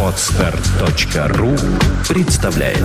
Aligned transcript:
Отстар.ру 0.00 1.56
представляет 2.08 2.78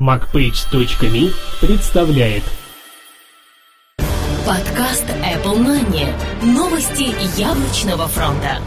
MacPage.me 0.00 1.32
представляет 1.60 2.42
Подкаст 4.44 5.04
Apple 5.04 5.58
Money. 5.58 6.12
Новости 6.42 7.14
яблочного 7.40 8.08
фронта. 8.08 8.58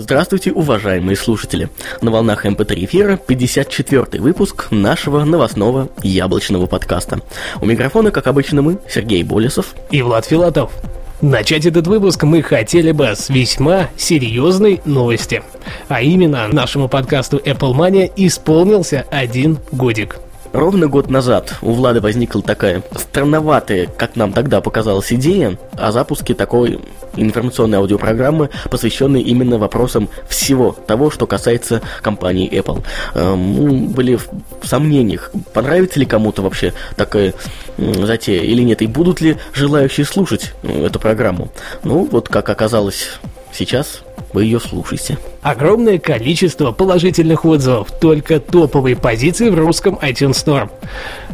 Здравствуйте, 0.00 0.50
уважаемые 0.50 1.14
слушатели! 1.14 1.68
На 2.00 2.10
волнах 2.10 2.46
MP3 2.46 2.86
эфира 2.86 3.18
54 3.18 4.22
выпуск 4.22 4.68
нашего 4.70 5.24
новостного 5.24 5.90
яблочного 6.02 6.64
подкаста. 6.64 7.20
У 7.60 7.66
микрофона, 7.66 8.10
как 8.10 8.26
обычно, 8.26 8.62
мы, 8.62 8.78
Сергей 8.88 9.22
Болесов 9.22 9.74
и 9.90 10.00
Влад 10.00 10.24
Филатов. 10.24 10.72
Начать 11.20 11.66
этот 11.66 11.86
выпуск 11.86 12.22
мы 12.22 12.40
хотели 12.40 12.92
бы 12.92 13.08
с 13.08 13.28
весьма 13.28 13.90
серьезной 13.98 14.80
новости. 14.86 15.42
А 15.88 16.00
именно, 16.00 16.48
нашему 16.48 16.88
подкасту 16.88 17.36
Apple 17.36 17.74
Mania 17.74 18.10
исполнился 18.16 19.04
один 19.10 19.58
годик. 19.70 20.16
Ровно 20.52 20.88
год 20.88 21.10
назад 21.10 21.54
у 21.62 21.72
Влада 21.72 22.00
возникла 22.00 22.42
такая 22.42 22.82
странноватая, 22.96 23.86
как 23.86 24.16
нам 24.16 24.32
тогда 24.32 24.60
показалась, 24.60 25.12
идея 25.12 25.56
о 25.76 25.92
запуске 25.92 26.34
такой 26.34 26.80
информационной 27.16 27.78
аудиопрограммы, 27.78 28.50
посвященной 28.68 29.22
именно 29.22 29.58
вопросам 29.58 30.08
всего 30.28 30.72
того, 30.72 31.10
что 31.10 31.26
касается 31.26 31.82
компании 32.02 32.50
Apple. 32.50 32.82
Эм, 33.14 33.38
мы 33.38 33.88
были 33.88 34.16
в 34.16 34.28
сомнениях, 34.64 35.30
понравится 35.52 36.00
ли 36.00 36.06
кому-то 36.06 36.42
вообще 36.42 36.72
такая 36.96 37.34
затея 37.78 38.42
или 38.42 38.62
нет, 38.62 38.82
и 38.82 38.88
будут 38.88 39.20
ли 39.20 39.36
желающие 39.52 40.04
слушать 40.04 40.52
э, 40.62 40.86
эту 40.86 40.98
программу. 40.98 41.50
Ну, 41.84 42.08
вот 42.10 42.28
как 42.28 42.48
оказалось 42.48 43.20
сейчас, 43.52 44.02
вы 44.32 44.44
ее 44.44 44.60
слушаете. 44.60 45.18
Огромное 45.42 45.98
количество 45.98 46.72
положительных 46.72 47.44
отзывов, 47.44 47.90
только 48.00 48.40
топовые 48.40 48.96
позиции 48.96 49.48
в 49.48 49.58
русском 49.58 49.98
iTunes 50.02 50.32
Store. 50.32 50.70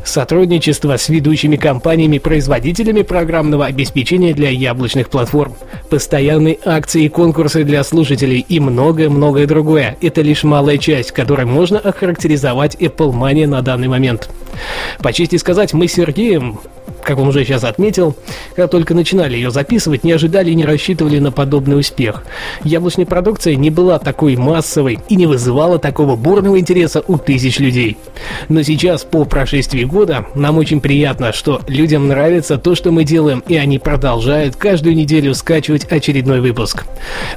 Сотрудничество 0.04 0.96
с 0.96 1.08
ведущими 1.08 1.56
компаниями-производителями 1.56 3.02
программного 3.02 3.66
обеспечения 3.66 4.32
для 4.32 4.50
яблочных 4.50 5.10
платформ, 5.10 5.54
постоянные 5.90 6.58
акции 6.64 7.04
и 7.04 7.08
конкурсы 7.08 7.64
для 7.64 7.82
слушателей 7.82 8.44
и 8.48 8.60
многое-многое 8.60 9.46
другое. 9.46 9.96
Это 10.00 10.20
лишь 10.22 10.44
малая 10.44 10.78
часть, 10.78 11.10
которой 11.10 11.46
можно 11.46 11.78
охарактеризовать 11.78 12.76
Apple 12.76 13.12
Money 13.12 13.46
на 13.46 13.62
данный 13.62 13.88
момент. 13.88 14.30
По 14.98 15.12
чести 15.12 15.36
сказать, 15.36 15.72
мы 15.72 15.88
с 15.88 15.92
Сергеем 15.94 16.60
как 17.06 17.18
он 17.18 17.28
уже 17.28 17.44
сейчас 17.44 17.62
отметил, 17.62 18.16
когда 18.56 18.66
только 18.66 18.92
начинали 18.92 19.36
ее 19.36 19.52
записывать, 19.52 20.02
не 20.02 20.10
ожидали 20.10 20.50
и 20.50 20.54
не 20.56 20.64
рассчитывали 20.64 21.20
на 21.20 21.30
подобный 21.30 21.78
успех. 21.78 22.24
Яблочная 22.64 23.06
продукция 23.06 23.54
не 23.54 23.70
была 23.70 24.00
такой 24.00 24.34
массовой 24.36 24.98
и 25.08 25.14
не 25.14 25.26
вызывала 25.26 25.78
такого 25.78 26.16
бурного 26.16 26.58
интереса 26.58 27.04
у 27.06 27.16
тысяч 27.16 27.60
людей. 27.60 27.96
Но 28.48 28.62
сейчас, 28.62 29.04
по 29.04 29.24
прошествии 29.24 29.84
года, 29.84 30.26
нам 30.34 30.58
очень 30.58 30.80
приятно, 30.80 31.32
что 31.32 31.60
людям 31.68 32.08
нравится 32.08 32.58
то, 32.58 32.74
что 32.74 32.90
мы 32.90 33.04
делаем, 33.04 33.42
и 33.46 33.56
они 33.56 33.78
продолжают 33.78 34.56
каждую 34.56 34.96
неделю 34.96 35.32
скачивать 35.34 35.84
очередной 35.84 36.40
выпуск. 36.40 36.86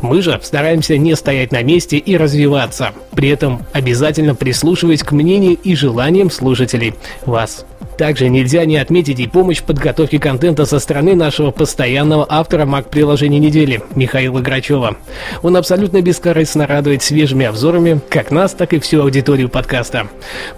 Мы 0.02 0.24
же 0.24 0.40
стараемся 0.42 0.98
не 0.98 1.16
стоять 1.16 1.52
на 1.52 1.62
месте 1.62 1.98
и 1.98 2.18
развиваться, 2.18 2.94
при 3.12 3.30
этом 3.30 3.62
обязательно 3.74 4.34
прислушиваясь 4.34 5.04
к 5.04 5.12
мнению 5.12 5.58
и 5.64 5.76
желаниям 5.76 6.32
слушателей, 6.32 6.96
вас. 7.26 7.66
Также 7.98 8.30
нельзя 8.30 8.64
не 8.64 8.78
отметить 8.78 9.20
и 9.20 9.28
помощь 9.28 9.58
в 9.58 9.64
подготовке 9.64 10.20
контента 10.20 10.66
со 10.66 10.80
стороны 10.80 11.16
нашего 11.16 11.52
постоянного 11.52 12.26
автора 12.30 12.66
Mac-приложения 12.66 13.40
недели 13.40 13.82
Михаила 13.94 14.40
Грачева. 14.40 14.96
Он 15.44 15.58
абсолютно 15.58 16.02
бескорыстно 16.02 16.66
радует 16.66 17.04
свежими 17.04 17.46
обзорами 17.46 18.00
как 18.10 18.32
нас, 18.32 18.54
так 18.54 18.72
и 18.72 18.80
всю 18.80 19.02
аудиторию 19.02 19.50
подкаста. 19.50 20.08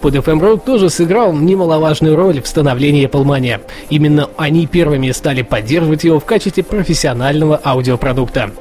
Под 0.01 0.15
FM 0.15 0.39
Road 0.39 0.61
тоже 0.63 0.91
сыграл 0.91 1.33
немаловажную 1.33 2.15
роль 2.15 2.43
в 2.43 2.47
становлении 2.47 3.07
Apple. 3.07 3.61
Именно 3.89 4.29
они 4.37 4.67
первыми 4.67 5.09
стали 5.09 5.41
поддерживать 5.41 6.03
его 6.03 6.19
в 6.19 6.25
качестве 6.25 6.63
профессионального 6.63 7.59
аудиопродукта. 7.63 8.51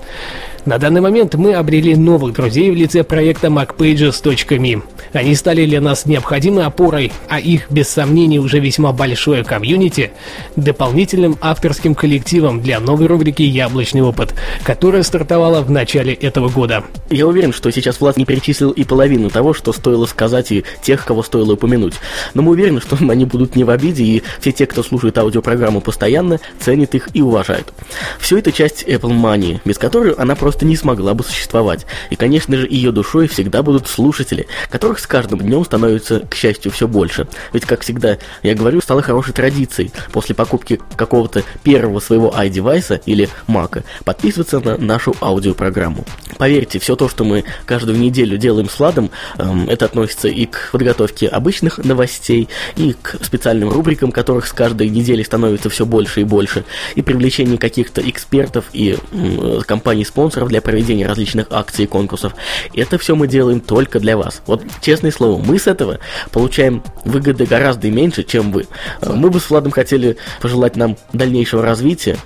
На 0.65 0.79
данный 0.79 1.01
момент 1.01 1.35
мы 1.35 1.55
обрели 1.55 1.97
новых 1.97 2.35
друзей 2.35 2.71
в 2.71 2.75
лице 2.75 3.03
проекта 3.03 3.49
MacPages.me. 3.49 4.83
Они 5.13 5.35
стали 5.35 5.67
для 5.67 5.81
нас 5.81 6.07
необходимой 6.07 6.65
опорой, 6.65 7.13
а 7.29 7.39
их, 7.39 7.71
без 7.71 7.89
сомнений, 7.89 8.39
уже 8.39 8.61
весьма 8.61 8.93
большое 8.93 9.45
комьюнити– 9.45 10.13
дополнительным 10.57 11.37
авторским 11.41 11.95
коллективом 11.95 12.61
для 12.61 12.81
новой 12.81 13.07
рубрики 13.07 13.43
«Яблочный 13.43 14.03
опыт», 14.03 14.35
которая 14.63 15.03
стартовала 15.03 15.63
в 15.63 15.71
начале 15.71 16.13
этого 16.15 16.49
года. 16.49 16.85
Я 17.09 17.27
уверен, 17.27 17.53
что 17.53 17.71
сейчас 17.71 18.01
Влад 18.01 18.17
не 18.17 18.25
перечислил 18.25 18.71
и 18.71 18.85
половину 18.85 19.31
того, 19.31 19.55
что 19.55 19.73
стоило 19.73 20.07
сказать 20.07 20.53
и 20.53 20.65
тех, 20.83 21.05
кого 21.05 21.23
стоило 21.23 21.53
упомянуть. 21.53 21.95
Но 22.35 22.43
мы 22.43 22.53
уверены, 22.53 22.81
что 22.81 22.97
они 23.09 23.25
будут 23.25 23.57
не 23.57 23.65
в 23.65 23.71
обиде, 23.71 24.05
и 24.05 24.23
все 24.41 24.53
те, 24.53 24.67
кто 24.67 24.83
слушает 24.83 25.19
аудиопрограмму 25.19 25.81
постоянно, 25.81 26.41
ценят 26.59 26.95
их 26.95 27.09
и 27.15 27.23
уважают. 27.23 27.73
Все 28.19 28.39
это 28.39 28.53
часть 28.53 28.85
Apple 28.85 29.11
Money, 29.11 29.61
без 29.65 29.79
которой 29.79 30.13
она 30.13 30.35
просто 30.35 30.65
не 30.65 30.77
смогла 30.77 31.15
бы 31.15 31.25
существовать. 31.25 31.87
И, 32.11 32.17
конечно 32.17 32.57
же, 32.57 32.67
ее 32.69 32.93
душой 32.93 33.29
всегда 33.29 33.63
будут 33.63 33.89
слушатели, 33.89 34.47
которых 34.91 34.99
с 34.99 35.07
каждым 35.07 35.39
днем 35.39 35.65
становится, 35.65 36.21
к 36.21 36.35
счастью, 36.35 36.73
все 36.73 36.89
больше. 36.89 37.29
Ведь, 37.53 37.65
как 37.65 37.83
всегда, 37.83 38.19
я 38.43 38.55
говорю, 38.55 38.81
стало 38.81 39.03
хорошей 39.03 39.33
традицией 39.33 39.93
после 40.13 40.35
покупки 40.35 40.81
какого-то 40.97 41.45
первого 41.63 42.01
своего 42.01 42.35
i-девайса 42.37 43.01
или 43.07 43.29
Мака 43.47 43.85
подписываться 44.05 44.59
на 44.59 44.77
нашу 44.79 45.15
аудиопрограмму. 45.21 46.05
Поверьте, 46.39 46.81
все 46.81 46.97
то, 46.97 47.09
что 47.09 47.23
мы 47.23 47.45
каждую 47.67 47.99
неделю 47.99 48.37
делаем 48.37 48.69
с 48.69 48.79
Владом, 48.81 49.11
эм, 49.39 49.69
это 49.69 49.85
относится 49.85 50.27
и 50.27 50.47
к 50.47 50.71
подготовке 50.73 51.29
обычных 51.29 51.79
новостей, 51.79 52.49
и 52.77 52.95
к 53.01 53.19
специальным 53.23 53.69
рубрикам, 53.71 54.11
которых 54.11 54.49
с 54.49 54.53
каждой 54.53 54.89
недели 54.89 55.23
становится 55.23 55.71
все 55.71 55.87
больше 55.87 56.23
и 56.23 56.25
больше, 56.25 56.65
и 56.97 57.03
привлечению 57.03 57.59
каких-то 57.59 58.01
экспертов 58.01 58.65
и 58.73 58.97
э, 59.13 59.61
компаний-спонсоров 59.67 60.49
для 60.49 60.61
проведения 60.61 61.07
различных 61.07 61.47
акций 61.51 61.85
и 61.85 61.87
конкурсов. 61.87 62.35
Это 62.75 62.99
все 62.99 63.15
мы 63.15 63.29
делаем 63.29 63.61
только 63.61 64.01
для 64.01 64.17
вас. 64.17 64.43
Вот 64.47 64.63
честное 64.81 65.11
слово, 65.11 65.43
мы 65.43 65.59
с 65.59 65.67
этого 65.67 65.99
получаем 66.33 66.83
выгоды 67.05 67.47
гораздо 67.47 67.91
меньше, 67.91 68.23
чем 68.23 68.53
вы. 68.53 68.67
Э, 69.01 69.13
мы 69.13 69.31
бы 69.31 69.41
с 69.41 69.51
Владом 69.51 69.73
хотели 69.73 70.17
пожелать 70.41 70.77
нам 70.77 70.97
дальнейшего 71.13 71.63
развития 71.63 72.17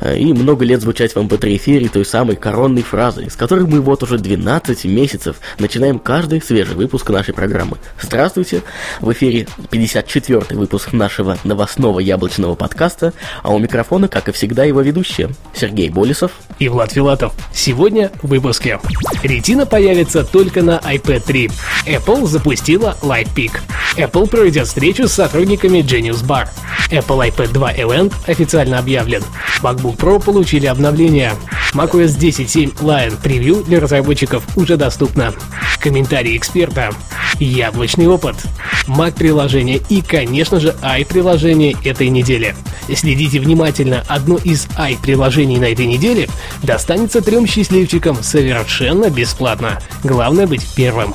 э, 0.00 0.18
и 0.18 0.32
много 0.32 0.64
лет 0.64 0.80
звучать 0.80 1.14
в 1.14 1.18
MP3 1.18 1.56
эфире 1.56 1.88
той 1.88 2.04
самой 2.04 2.36
коронной 2.36 2.82
фразой, 2.82 3.30
с 3.30 3.36
которой 3.36 3.66
мы 3.66 3.80
вот 3.80 4.02
уже 4.02 4.18
12 4.18 4.84
месяцев 4.86 5.36
начинаем 5.58 5.98
каждый 5.98 6.40
свежий 6.42 6.74
выпуск 6.74 7.10
нашей 7.10 7.34
программы. 7.34 7.76
Здравствуйте! 8.00 8.62
В 9.00 9.12
эфире 9.12 9.46
54 9.70 10.56
выпуск 10.56 10.92
нашего 10.92 11.38
новостного 11.44 12.00
яблочного 12.00 12.54
подкаста, 12.54 13.12
а 13.42 13.52
у 13.54 13.58
микрофона, 13.58 14.08
как 14.08 14.28
и 14.28 14.32
всегда, 14.32 14.64
его 14.64 14.80
ведущие 14.80 15.30
Сергей 15.54 15.90
Болесов 15.90 16.32
и 16.58 16.68
Влад 16.68 16.92
Филатов. 16.92 17.32
Сегодня 17.52 18.10
в 18.22 18.28
выпуске. 18.28 18.78
Ретина 19.22 19.66
появится 19.66 20.24
только 20.24 20.62
на 20.62 20.78
iPad 20.78 21.22
3. 21.26 21.50
Apple 21.98 22.26
запустила 22.26 22.96
Lightpeak. 23.02 23.60
Apple 23.96 24.28
проведет 24.28 24.68
встречу 24.68 25.08
с 25.08 25.12
сотрудниками 25.12 25.78
Genius 25.78 26.24
Bar. 26.24 26.48
Apple 26.90 27.30
iPad 27.30 27.52
2 27.52 27.72
Event 27.74 28.12
официально 28.26 28.78
объявлен. 28.78 29.22
MacBook 29.62 29.96
Pro 29.96 30.22
получили 30.22 30.66
обновление. 30.66 31.32
macOS 31.74 32.16
10.7 32.16 32.76
Lion 32.80 33.20
превью 33.20 33.64
для 33.64 33.80
разработчиков 33.80 34.44
уже 34.56 34.76
доступно. 34.76 35.34
Комментарии 35.80 36.36
эксперта. 36.36 36.90
Яблочный 37.40 38.06
опыт. 38.06 38.36
Mac-приложение 38.86 39.82
и, 39.88 40.00
конечно 40.00 40.60
же, 40.60 40.74
i-приложение 40.82 41.76
этой 41.84 42.08
недели. 42.08 42.54
Следите 42.94 43.40
внимательно, 43.40 44.04
одно 44.08 44.36
из 44.36 44.66
i-приложений 44.78 45.58
на 45.58 45.72
этой 45.72 45.86
неделе 45.86 46.28
достанется 46.62 47.20
трем 47.20 47.46
счастливчикам 47.46 48.22
совершенно 48.22 49.10
бесплатно. 49.10 49.80
Главное 50.04 50.46
быть 50.46 50.66
первым. 50.74 51.14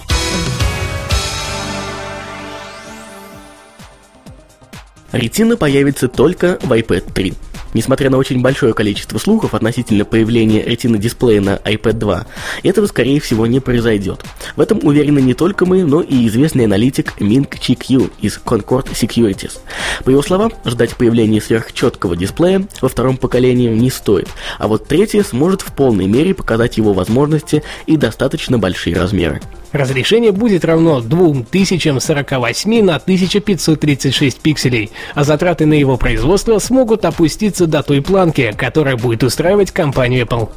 Ретина 5.13 5.57
появится 5.57 6.07
только 6.07 6.57
в 6.61 6.71
iPad 6.71 7.13
3. 7.13 7.33
Несмотря 7.73 8.09
на 8.09 8.17
очень 8.17 8.41
большое 8.41 8.73
количество 8.73 9.17
слухов 9.17 9.53
относительно 9.53 10.05
появления 10.05 10.63
Retina 10.63 10.97
дисплея 10.97 11.41
на 11.41 11.55
iPad 11.55 11.93
2, 11.93 12.25
этого, 12.63 12.85
скорее 12.87 13.19
всего, 13.19 13.47
не 13.47 13.59
произойдет. 13.59 14.23
В 14.55 14.61
этом 14.61 14.79
уверены 14.83 15.19
не 15.19 15.33
только 15.33 15.65
мы, 15.65 15.83
но 15.83 16.01
и 16.01 16.27
известный 16.27 16.65
аналитик 16.65 17.19
Минг 17.19 17.59
Чи 17.59 17.75
Кью 17.75 18.09
из 18.21 18.39
Concord 18.43 18.91
Securities. 18.91 19.59
По 20.03 20.09
его 20.09 20.21
словам, 20.21 20.51
ждать 20.65 20.95
появления 20.95 21.41
сверхчеткого 21.41 22.15
дисплея 22.15 22.67
во 22.81 22.89
втором 22.89 23.17
поколении 23.17 23.69
не 23.69 23.89
стоит, 23.89 24.29
а 24.59 24.67
вот 24.67 24.87
третье 24.87 25.23
сможет 25.23 25.61
в 25.61 25.73
полной 25.73 26.07
мере 26.07 26.33
показать 26.33 26.77
его 26.77 26.93
возможности 26.93 27.63
и 27.85 27.97
достаточно 27.97 28.57
большие 28.57 28.95
размеры. 28.95 29.41
Разрешение 29.73 30.31
будет 30.31 30.65
равно 30.65 31.01
2048 31.01 32.83
на 32.83 32.97
1536 32.97 34.39
пикселей, 34.39 34.91
а 35.15 35.23
затраты 35.23 35.65
на 35.65 35.73
его 35.73 35.97
производство 35.97 36.59
смогут 36.59 37.05
опуститься 37.05 37.62
до 37.67 37.83
той 37.83 38.01
планки, 38.01 38.53
которая 38.57 38.97
будет 38.97 39.23
устраивать 39.23 39.71
компанию 39.71 40.25
Apple. 40.25 40.49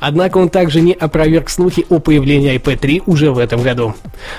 Однако 0.00 0.38
он 0.38 0.48
также 0.48 0.80
не 0.80 0.92
опроверг 0.92 1.50
слухи 1.50 1.86
о 1.88 1.98
появлении 1.98 2.54
iPad 2.56 2.76
3 2.78 3.02
уже 3.06 3.30
в 3.30 3.38
этом 3.38 3.62
году. 3.62 3.94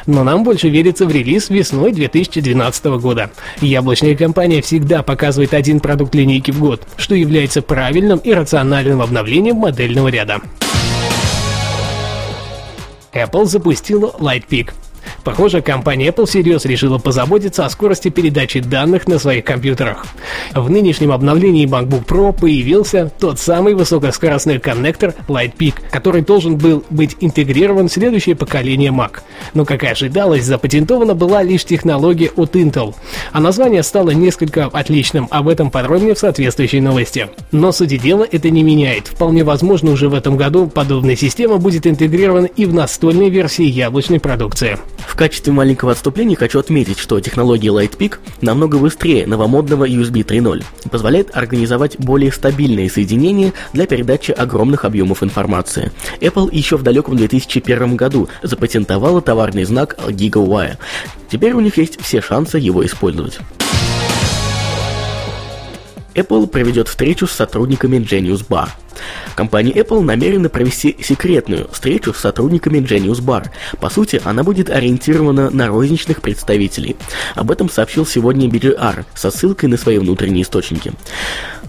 Но 0.05 0.23
нам 0.23 0.43
больше 0.43 0.69
верится 0.69 1.05
в 1.05 1.11
релиз 1.11 1.49
весной 1.49 1.91
2012 1.91 2.85
года. 2.99 3.31
Яблочная 3.61 4.15
компания 4.15 4.61
всегда 4.61 5.03
показывает 5.03 5.53
один 5.53 5.79
продукт 5.79 6.15
линейки 6.15 6.51
в 6.51 6.59
год, 6.59 6.87
что 6.97 7.15
является 7.15 7.61
правильным 7.61 8.19
и 8.19 8.33
рациональным 8.33 9.01
обновлением 9.01 9.57
модельного 9.57 10.07
ряда. 10.09 10.41
Apple 13.13 13.45
запустила 13.45 14.15
Lightpeak. 14.19 14.71
Похоже, 15.23 15.61
компания 15.61 16.07
Apple 16.07 16.25
всерьез 16.25 16.65
решила 16.65 16.97
позаботиться 16.97 17.65
о 17.65 17.69
скорости 17.69 18.09
передачи 18.09 18.59
данных 18.59 19.07
на 19.07 19.19
своих 19.19 19.45
компьютерах. 19.45 20.05
В 20.53 20.69
нынешнем 20.69 21.11
обновлении 21.11 21.67
MacBook 21.67 22.05
Pro 22.05 22.33
появился 22.33 23.11
тот 23.19 23.39
самый 23.39 23.75
высокоскоростной 23.75 24.59
коннектор 24.59 25.13
Lightpeak, 25.27 25.75
который 25.91 26.21
должен 26.21 26.57
был 26.57 26.83
быть 26.89 27.17
интегрирован 27.19 27.87
в 27.87 27.93
следующее 27.93 28.35
поколение 28.35 28.91
Mac. 28.91 29.19
Но, 29.53 29.63
как 29.63 29.83
и 29.83 29.87
ожидалось, 29.87 30.43
запатентована 30.43 31.13
была 31.13 31.43
лишь 31.43 31.65
технология 31.65 32.31
от 32.35 32.55
Intel, 32.55 32.95
а 33.31 33.39
название 33.39 33.83
стало 33.83 34.11
несколько 34.11 34.65
отличным, 34.65 35.27
об 35.29 35.47
этом 35.47 35.69
подробнее 35.69 36.15
в 36.15 36.19
соответствующей 36.19 36.81
новости. 36.81 37.29
Но 37.51 37.71
сути 37.71 37.97
дела 37.97 38.25
это 38.29 38.49
не 38.49 38.63
меняет. 38.63 39.07
Вполне 39.07 39.43
возможно, 39.43 39.91
уже 39.91 40.09
в 40.09 40.15
этом 40.15 40.35
году 40.35 40.67
подобная 40.67 41.15
система 41.15 41.57
будет 41.57 41.85
интегрирована 41.85 42.45
и 42.47 42.65
в 42.65 42.73
настольной 42.73 43.29
версии 43.29 43.65
яблочной 43.65 44.19
продукции. 44.19 44.77
В 45.11 45.15
качестве 45.17 45.51
маленького 45.51 45.91
отступления 45.91 46.37
хочу 46.37 46.57
отметить, 46.57 46.97
что 46.97 47.19
технология 47.19 47.67
Lightpeak 47.67 48.19
намного 48.39 48.77
быстрее 48.77 49.27
новомодного 49.27 49.85
USB 49.85 50.23
3.0 50.23 50.63
и 50.85 50.89
позволяет 50.89 51.35
организовать 51.35 51.99
более 51.99 52.31
стабильные 52.31 52.89
соединения 52.89 53.51
для 53.73 53.87
передачи 53.87 54.31
огромных 54.31 54.85
объемов 54.85 55.21
информации. 55.21 55.91
Apple 56.21 56.47
еще 56.53 56.77
в 56.77 56.83
далеком 56.83 57.17
2001 57.17 57.97
году 57.97 58.29
запатентовала 58.41 59.21
товарный 59.21 59.65
знак 59.65 59.97
GigaWire. 60.07 60.77
Теперь 61.29 61.53
у 61.53 61.59
них 61.59 61.77
есть 61.77 62.01
все 62.01 62.21
шансы 62.21 62.57
его 62.57 62.83
использовать. 62.85 63.37
Apple 66.15 66.47
проведет 66.47 66.87
встречу 66.87 67.27
с 67.27 67.31
сотрудниками 67.31 67.97
Genius 67.97 68.47
Bar. 68.47 68.69
Компания 69.35 69.71
Apple 69.71 70.01
намерена 70.01 70.49
провести 70.49 70.97
секретную 71.01 71.67
встречу 71.71 72.13
с 72.13 72.19
сотрудниками 72.19 72.79
Genius 72.79 73.21
Bar. 73.21 73.47
По 73.79 73.89
сути, 73.89 74.21
она 74.23 74.43
будет 74.43 74.69
ориентирована 74.69 75.49
на 75.49 75.67
розничных 75.67 76.21
представителей. 76.21 76.95
Об 77.35 77.51
этом 77.51 77.69
сообщил 77.69 78.05
сегодня 78.05 78.47
BGR 78.47 79.05
со 79.13 79.31
ссылкой 79.31 79.69
на 79.69 79.77
свои 79.77 79.97
внутренние 79.97 80.43
источники. 80.43 80.93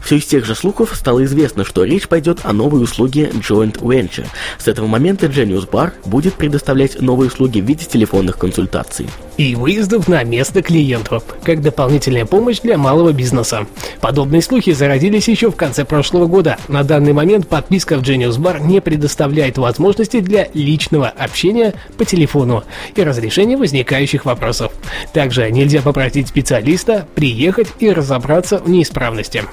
Все 0.05 0.17
из 0.17 0.27
тех 0.27 0.45
же 0.45 0.55
слухов 0.55 0.95
стало 0.95 1.25
известно, 1.25 1.65
что 1.65 1.85
речь 1.85 2.09
пойдет 2.09 2.41
о 2.43 2.53
новой 2.53 2.83
услуге 2.83 3.31
Joint 3.35 3.81
Venture. 3.81 4.27
С 4.59 4.67
этого 4.67 4.87
момента 4.87 5.27
Genius 5.27 5.69
Bar 5.69 5.93
будет 6.05 6.35
предоставлять 6.35 7.01
новые 7.01 7.29
услуги 7.29 7.61
в 7.61 7.65
виде 7.65 7.85
телефонных 7.85 8.37
консультаций. 8.37 9.09
И 9.37 9.55
выездов 9.55 10.09
на 10.09 10.23
место 10.25 10.61
клиентов, 10.61 11.23
как 11.45 11.63
дополнительная 11.63 12.27
помощь 12.27 12.61
для 12.61 12.77
малого 12.77 13.13
бизнеса. 13.13 13.67
Подобные 14.01 14.43
слухи 14.43 14.73
зародились 14.73 15.29
еще 15.29 15.51
в 15.51 15.57
конце 15.57 15.85
прошлого 15.85 16.27
года. 16.27 16.59
На 16.69 16.83
данный 16.83 17.12
момент 17.13 17.49
подписка 17.49 17.97
в 17.97 18.03
Genius 18.03 18.39
Bar 18.39 18.61
не 18.61 18.81
предоставляет 18.81 19.59
возможности 19.59 20.21
для 20.21 20.49
личного 20.55 21.09
общения 21.09 21.75
по 21.97 22.05
телефону 22.05 22.65
и 22.95 23.03
разрешения 23.03 23.57
возникающих 23.57 24.25
вопросов. 24.25 24.73
Также 25.13 25.51
нельзя 25.51 25.83
попросить 25.83 26.29
специалиста 26.29 27.07
приехать 27.15 27.69
и 27.79 27.91
разобраться 27.91 28.59
в 28.59 28.69
неисправности. 28.69 29.45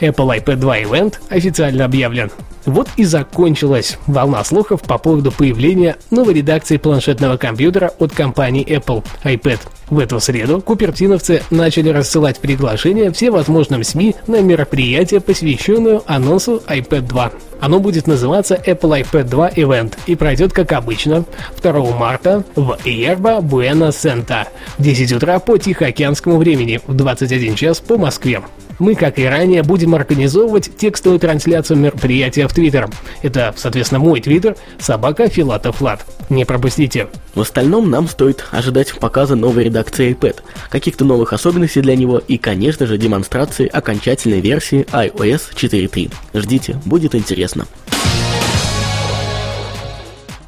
Apple 0.00 0.42
iPad 0.42 0.56
2 0.56 0.78
Event 0.82 1.14
официально 1.28 1.84
объявлен. 1.84 2.30
Вот 2.66 2.88
и 2.96 3.04
закончилась 3.04 3.98
волна 4.06 4.42
слухов 4.42 4.82
по 4.82 4.96
поводу 4.96 5.30
появления 5.30 5.96
новой 6.10 6.34
редакции 6.34 6.78
планшетного 6.78 7.36
компьютера 7.36 7.92
от 7.98 8.12
компании 8.12 8.66
Apple 8.66 9.04
iPad. 9.22 9.58
В 9.90 9.98
эту 9.98 10.18
среду 10.18 10.62
купертиновцы 10.62 11.42
начали 11.50 11.90
рассылать 11.90 12.38
приглашения 12.38 13.12
всевозможным 13.12 13.84
СМИ 13.84 14.16
на 14.26 14.40
мероприятие, 14.40 15.20
посвященное 15.20 16.00
анонсу 16.06 16.62
iPad 16.66 17.02
2. 17.02 17.32
Оно 17.60 17.80
будет 17.80 18.06
называться 18.06 18.54
Apple 18.54 19.02
iPad 19.02 19.24
2 19.24 19.50
Event 19.50 19.94
и 20.06 20.16
пройдет, 20.16 20.52
как 20.54 20.72
обычно, 20.72 21.24
2 21.62 21.72
марта 21.96 22.44
в 22.56 22.78
Yerba 22.84 23.42
Buena 23.42 23.90
Center 23.90 24.46
в 24.78 24.82
10 24.82 25.12
утра 25.12 25.38
по 25.38 25.58
Тихоокеанскому 25.58 26.38
времени, 26.38 26.80
в 26.86 26.94
21 26.94 27.54
час 27.54 27.80
по 27.80 27.98
Москве. 27.98 28.42
Мы, 28.78 28.94
как 28.94 29.18
и 29.18 29.24
ранее, 29.24 29.62
будем 29.62 29.94
организовывать 29.94 30.76
текстовую 30.76 31.20
трансляцию 31.20 31.78
мероприятия 31.78 32.48
в 32.48 32.52
Твиттер. 32.52 32.88
Это, 33.22 33.54
соответственно, 33.56 34.00
мой 34.00 34.20
Твиттер, 34.20 34.56
собака 34.78 35.28
Филатов 35.28 35.80
Лад. 35.80 36.04
Не 36.30 36.44
пропустите. 36.44 37.08
В 37.34 37.40
остальном 37.40 37.90
нам 37.90 38.08
стоит 38.08 38.44
ожидать 38.50 38.94
показа 38.98 39.36
новой 39.36 39.64
редакции 39.64 40.12
iPad, 40.14 40.36
каких-то 40.70 41.04
новых 41.04 41.32
особенностей 41.32 41.80
для 41.80 41.96
него 41.96 42.18
и, 42.18 42.38
конечно 42.38 42.86
же, 42.86 42.98
демонстрации 42.98 43.66
окончательной 43.66 44.40
версии 44.40 44.86
iOS 44.92 45.54
4.3. 45.54 46.12
Ждите, 46.34 46.80
будет 46.84 47.14
интересно. 47.14 47.66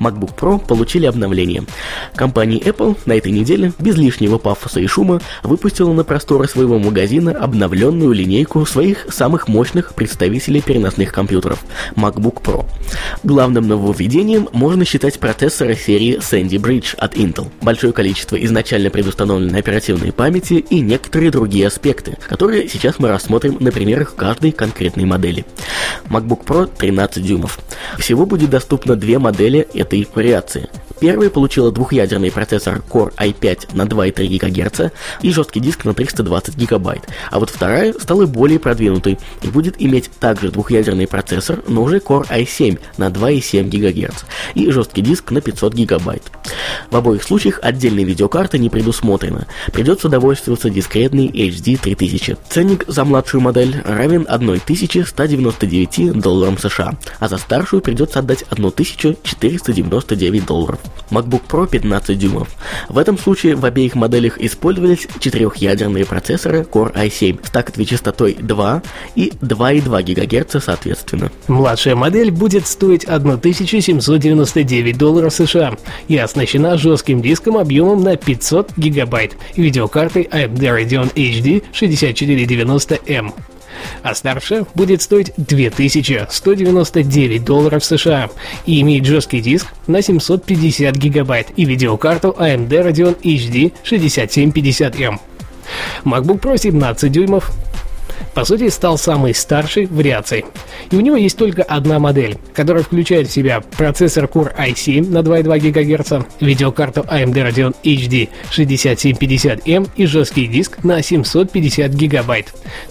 MacBook 0.00 0.34
Pro 0.36 0.64
получили 0.64 1.06
обновление. 1.06 1.64
Компания 2.14 2.58
Apple 2.58 2.96
на 3.06 3.14
этой 3.14 3.32
неделе, 3.32 3.72
без 3.78 3.96
лишнего 3.96 4.38
пафоса 4.38 4.80
и 4.80 4.86
шума, 4.86 5.20
выпустила 5.42 5.92
на 5.92 6.04
просторы 6.04 6.48
своего 6.48 6.78
магазина 6.78 7.32
обновленную 7.32 8.12
линейку 8.12 8.64
своих 8.66 9.06
самых 9.10 9.48
мощных 9.48 9.94
представителей 9.94 10.60
переносных 10.60 11.12
компьютеров– 11.12 11.64
MacBook 11.96 12.42
Pro. 12.42 12.66
Главным 13.22 13.68
нововведением 13.68 14.48
можно 14.52 14.84
считать 14.84 15.18
процессоры 15.18 15.76
серии 15.76 16.18
Sandy 16.18 16.58
Bridge 16.60 16.96
от 16.96 17.14
Intel, 17.14 17.48
большое 17.60 17.92
количество 17.92 18.36
изначально 18.44 18.90
предустановленной 18.90 19.60
оперативной 19.60 20.12
памяти 20.12 20.54
и 20.54 20.80
некоторые 20.80 21.30
другие 21.30 21.66
аспекты, 21.66 22.16
которые 22.28 22.68
сейчас 22.68 22.98
мы 22.98 23.08
рассмотрим 23.08 23.56
на 23.60 23.72
примерах 23.72 24.14
каждой 24.14 24.52
конкретной 24.52 25.04
модели. 25.04 25.44
MacBook 26.08 26.44
Pro 26.44 26.70
13 26.76 27.24
дюймов. 27.24 27.58
Всего 27.98 28.26
будет 28.26 28.50
доступно 28.50 28.96
две 28.96 29.18
модели 29.18 29.66
этой 29.86 30.06
вариации. 30.14 30.68
Первая 30.98 31.28
получила 31.28 31.70
двухъядерный 31.70 32.32
процессор 32.32 32.82
Core 32.88 33.12
i5 33.16 33.76
на 33.76 33.82
2,3 33.82 34.38
ГГц 34.38 34.80
и 35.20 35.30
жесткий 35.30 35.60
диск 35.60 35.84
на 35.84 35.92
320 35.92 36.56
ГБ, 36.56 37.00
а 37.30 37.38
вот 37.38 37.50
вторая 37.50 37.92
стала 37.92 38.24
более 38.26 38.58
продвинутой 38.58 39.18
и 39.42 39.48
будет 39.48 39.76
иметь 39.78 40.10
также 40.18 40.50
двухъядерный 40.50 41.06
процессор, 41.06 41.62
но 41.68 41.82
уже 41.82 41.98
Core 41.98 42.26
i7 42.28 42.78
на 42.96 43.08
2,7 43.08 43.68
ГГц 43.68 44.24
и 44.54 44.70
жесткий 44.70 45.02
диск 45.02 45.30
на 45.30 45.42
500 45.42 45.74
ГБ. 45.74 46.20
В 46.90 46.96
обоих 46.96 47.22
случаях 47.22 47.60
отдельной 47.62 48.04
видеокарты 48.04 48.58
не 48.58 48.70
предусмотрено, 48.70 49.46
придется 49.72 50.08
довольствоваться 50.08 50.70
дискретной 50.70 51.26
HD 51.28 51.78
3000. 51.78 52.38
Ценник 52.48 52.84
за 52.88 53.04
младшую 53.04 53.42
модель 53.42 53.82
равен 53.84 54.26
1199 54.28 56.20
долларам 56.20 56.56
США, 56.58 56.96
а 57.18 57.28
за 57.28 57.36
старшую 57.36 57.82
придется 57.82 58.20
отдать 58.20 58.44
1499 58.50 60.46
долларов. 60.46 60.78
MacBook 61.10 61.42
Pro 61.48 61.68
15 61.68 62.18
дюймов. 62.18 62.48
В 62.88 62.98
этом 62.98 63.18
случае 63.18 63.56
в 63.56 63.64
обеих 63.64 63.94
моделях 63.94 64.38
использовались 64.38 65.06
четырехъядерные 65.18 66.04
процессоры 66.04 66.60
Core 66.60 66.94
i7 66.94 67.46
с 67.46 67.50
тактовой 67.50 67.86
частотой 67.86 68.34
2 68.34 68.82
и 69.14 69.32
2,2 69.40 70.02
ГГц 70.02 70.62
соответственно. 70.62 71.30
Младшая 71.48 71.96
модель 71.96 72.30
будет 72.30 72.66
стоить 72.66 73.04
1799 73.04 74.98
долларов 74.98 75.32
США 75.34 75.76
и 76.08 76.16
оснащена 76.16 76.76
жестким 76.76 77.22
диском 77.22 77.56
объемом 77.56 78.02
на 78.02 78.16
500 78.16 78.72
гигабайт 78.76 79.36
и 79.54 79.62
видеокартой 79.62 80.24
AMD 80.24 80.58
Radeon 80.58 81.12
HD 81.14 81.62
6490M 81.72 83.32
а 84.02 84.14
старшая 84.14 84.66
будет 84.74 85.02
стоить 85.02 85.32
2199 85.36 87.44
долларов 87.44 87.84
США 87.84 88.30
и 88.64 88.80
имеет 88.80 89.04
жесткий 89.04 89.40
диск 89.40 89.66
на 89.86 90.02
750 90.02 90.96
гигабайт 90.96 91.48
и 91.56 91.64
видеокарту 91.64 92.34
AMD 92.38 92.68
Radeon 92.68 93.16
HD 93.22 93.72
6750M. 93.84 95.18
MacBook 96.04 96.40
Pro 96.40 96.56
17 96.56 97.10
дюймов 97.10 97.50
по 98.36 98.44
сути, 98.44 98.68
стал 98.68 98.98
самой 98.98 99.34
старшей 99.34 99.86
вариацией. 99.86 100.44
И 100.90 100.96
у 100.96 101.00
него 101.00 101.16
есть 101.16 101.38
только 101.38 101.62
одна 101.62 101.98
модель, 101.98 102.36
которая 102.52 102.82
включает 102.82 103.28
в 103.28 103.32
себя 103.32 103.62
процессор 103.62 104.26
Core 104.26 104.54
i7 104.54 105.10
на 105.10 105.20
2,2 105.20 105.70
ГГц, 105.70 106.26
видеокарту 106.40 107.00
AMD 107.00 107.32
Radeon 107.32 107.74
HD 107.82 108.28
6750M 108.50 109.88
и 109.96 110.04
жесткий 110.04 110.48
диск 110.48 110.84
на 110.84 111.02
750 111.02 111.94
ГБ. 111.94 112.44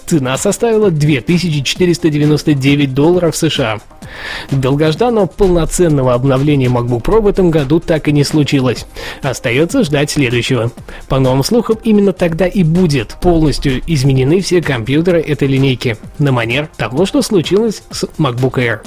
Цена 0.04 0.36
составила 0.36 0.90
2499 0.90 2.92
долларов 2.92 3.36
США. 3.36 3.78
Долгожданного 4.50 5.26
полноценного 5.26 6.14
обновления 6.14 6.68
MacBook 6.68 7.02
Pro 7.02 7.20
в 7.20 7.26
этом 7.26 7.50
году 7.50 7.80
так 7.80 8.08
и 8.08 8.12
не 8.12 8.24
случилось. 8.24 8.86
Остается 9.22 9.84
ждать 9.84 10.10
следующего. 10.10 10.70
По 11.08 11.18
новым 11.18 11.44
слухам, 11.44 11.78
именно 11.82 12.12
тогда 12.12 12.46
и 12.46 12.62
будет 12.62 13.16
полностью 13.20 13.80
изменены 13.86 14.40
все 14.40 14.62
компьютеры 14.62 15.20
этой 15.20 15.48
линейки, 15.48 15.96
на 16.18 16.32
манер 16.32 16.68
того, 16.76 17.06
что 17.06 17.22
случилось 17.22 17.82
с 17.90 18.04
MacBook 18.18 18.54
Air 18.54 18.80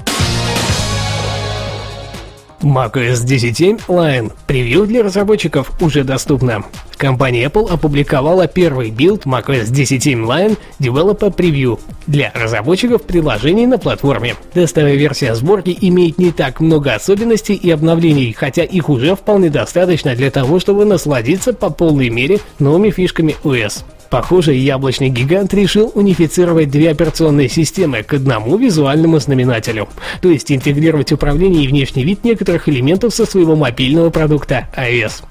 macOS 2.61 3.25
10.7 3.25 3.81
Lion. 3.87 4.31
Превью 4.47 4.85
для 4.85 5.03
разработчиков 5.03 5.71
уже 5.81 6.03
доступно. 6.03 6.63
Компания 6.97 7.45
Apple 7.45 7.71
опубликовала 7.71 8.47
первый 8.47 8.91
билд 8.91 9.25
macOS 9.25 9.71
10.7 9.71 10.25
Lion 10.25 10.57
Developer 10.79 11.33
Preview 11.33 11.79
для 12.07 12.31
разработчиков 12.35 13.03
приложений 13.03 13.67
на 13.67 13.77
платформе. 13.77 14.35
Тестовая 14.53 14.95
версия 14.95 15.35
сборки 15.35 15.77
имеет 15.79 16.17
не 16.17 16.31
так 16.31 16.59
много 16.59 16.93
особенностей 16.93 17.55
и 17.55 17.71
обновлений, 17.71 18.33
хотя 18.33 18.63
их 18.63 18.89
уже 18.89 19.15
вполне 19.15 19.49
достаточно 19.49 20.15
для 20.15 20.31
того, 20.31 20.59
чтобы 20.59 20.85
насладиться 20.85 21.53
по 21.53 21.69
полной 21.69 22.09
мере 22.09 22.39
новыми 22.59 22.89
фишками 22.89 23.35
OS. 23.43 23.83
Похоже, 24.09 24.53
яблочный 24.53 25.09
гигант 25.09 25.53
решил 25.53 25.91
унифицировать 25.93 26.71
две 26.71 26.89
операционные 26.89 27.47
системы 27.47 28.01
к 28.01 28.13
одному 28.13 28.57
визуальному 28.57 29.19
знаменателю, 29.19 29.87
то 30.21 30.29
есть 30.29 30.51
интегрировать 30.51 31.11
управление 31.11 31.63
и 31.63 31.67
внешний 31.67 32.03
вид 32.03 32.23
некоторых 32.23 32.67
элементов 32.67 33.13
со 33.13 33.25
своего 33.25 33.55
мобильного 33.55 34.09
продукта 34.09 34.67
iOS. 34.75 35.23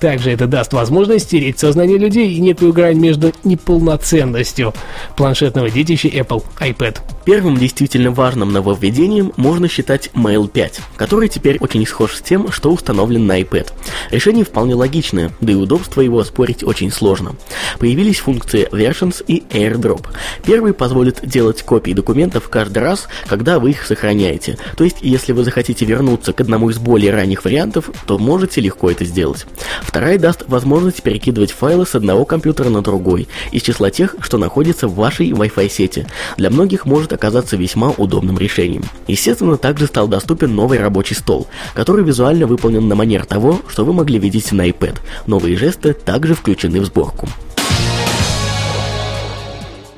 Также 0.00 0.32
это 0.32 0.46
даст 0.46 0.72
возможность 0.72 1.26
стереть 1.26 1.60
сознание 1.60 1.98
людей 1.98 2.32
и 2.32 2.40
некую 2.40 2.72
грань 2.72 2.98
между 2.98 3.32
неполноценностью 3.44 4.74
планшетного 5.16 5.70
детища 5.70 6.08
Apple 6.08 6.42
iPad. 6.60 6.98
Первым 7.24 7.56
действительно 7.56 8.10
важным 8.10 8.52
нововведением 8.52 9.32
можно 9.36 9.68
считать 9.68 10.10
Mail 10.14 10.48
5, 10.48 10.80
который 10.96 11.28
теперь 11.28 11.58
очень 11.60 11.86
схож 11.86 12.16
с 12.16 12.22
тем, 12.22 12.50
что 12.50 12.72
установлен 12.72 13.26
на 13.26 13.40
iPad. 13.40 13.72
Решение 14.10 14.44
вполне 14.44 14.74
логичное, 14.74 15.30
да 15.40 15.52
и 15.52 15.56
удобство 15.56 16.00
его 16.00 16.18
оспорить 16.18 16.64
очень 16.64 16.90
сложно. 16.90 17.36
Появились 17.78 18.15
функции 18.18 18.68
Versions 18.70 19.24
и 19.26 19.44
AirDrop. 19.50 20.06
Первый 20.44 20.72
позволит 20.72 21.26
делать 21.26 21.62
копии 21.62 21.92
документов 21.92 22.48
каждый 22.48 22.78
раз, 22.78 23.08
когда 23.28 23.58
вы 23.58 23.70
их 23.70 23.86
сохраняете. 23.86 24.58
То 24.76 24.84
есть, 24.84 24.98
если 25.00 25.32
вы 25.32 25.44
захотите 25.44 25.84
вернуться 25.84 26.32
к 26.32 26.40
одному 26.40 26.70
из 26.70 26.78
более 26.78 27.12
ранних 27.12 27.44
вариантов, 27.44 27.90
то 28.06 28.18
можете 28.18 28.60
легко 28.60 28.90
это 28.90 29.04
сделать. 29.04 29.46
Вторая 29.82 30.18
даст 30.18 30.44
возможность 30.48 31.02
перекидывать 31.02 31.52
файлы 31.52 31.86
с 31.86 31.94
одного 31.94 32.24
компьютера 32.24 32.68
на 32.68 32.82
другой, 32.82 33.28
из 33.52 33.62
числа 33.62 33.90
тех, 33.90 34.16
что 34.20 34.38
находятся 34.38 34.88
в 34.88 34.94
вашей 34.94 35.30
Wi-Fi 35.30 35.68
сети. 35.68 36.06
Для 36.36 36.50
многих 36.50 36.86
может 36.86 37.12
оказаться 37.12 37.56
весьма 37.56 37.90
удобным 37.90 38.38
решением. 38.38 38.84
Естественно, 39.06 39.56
также 39.56 39.86
стал 39.86 40.08
доступен 40.08 40.54
новый 40.54 40.78
рабочий 40.78 41.14
стол, 41.14 41.46
который 41.74 42.04
визуально 42.04 42.46
выполнен 42.46 42.86
на 42.88 42.94
манер 42.94 43.24
того, 43.24 43.60
что 43.68 43.84
вы 43.84 43.92
могли 43.92 44.18
видеть 44.18 44.52
на 44.52 44.68
iPad. 44.68 44.98
Новые 45.26 45.56
жесты 45.56 45.92
также 45.92 46.34
включены 46.34 46.80
в 46.80 46.86
сборку. 46.86 47.28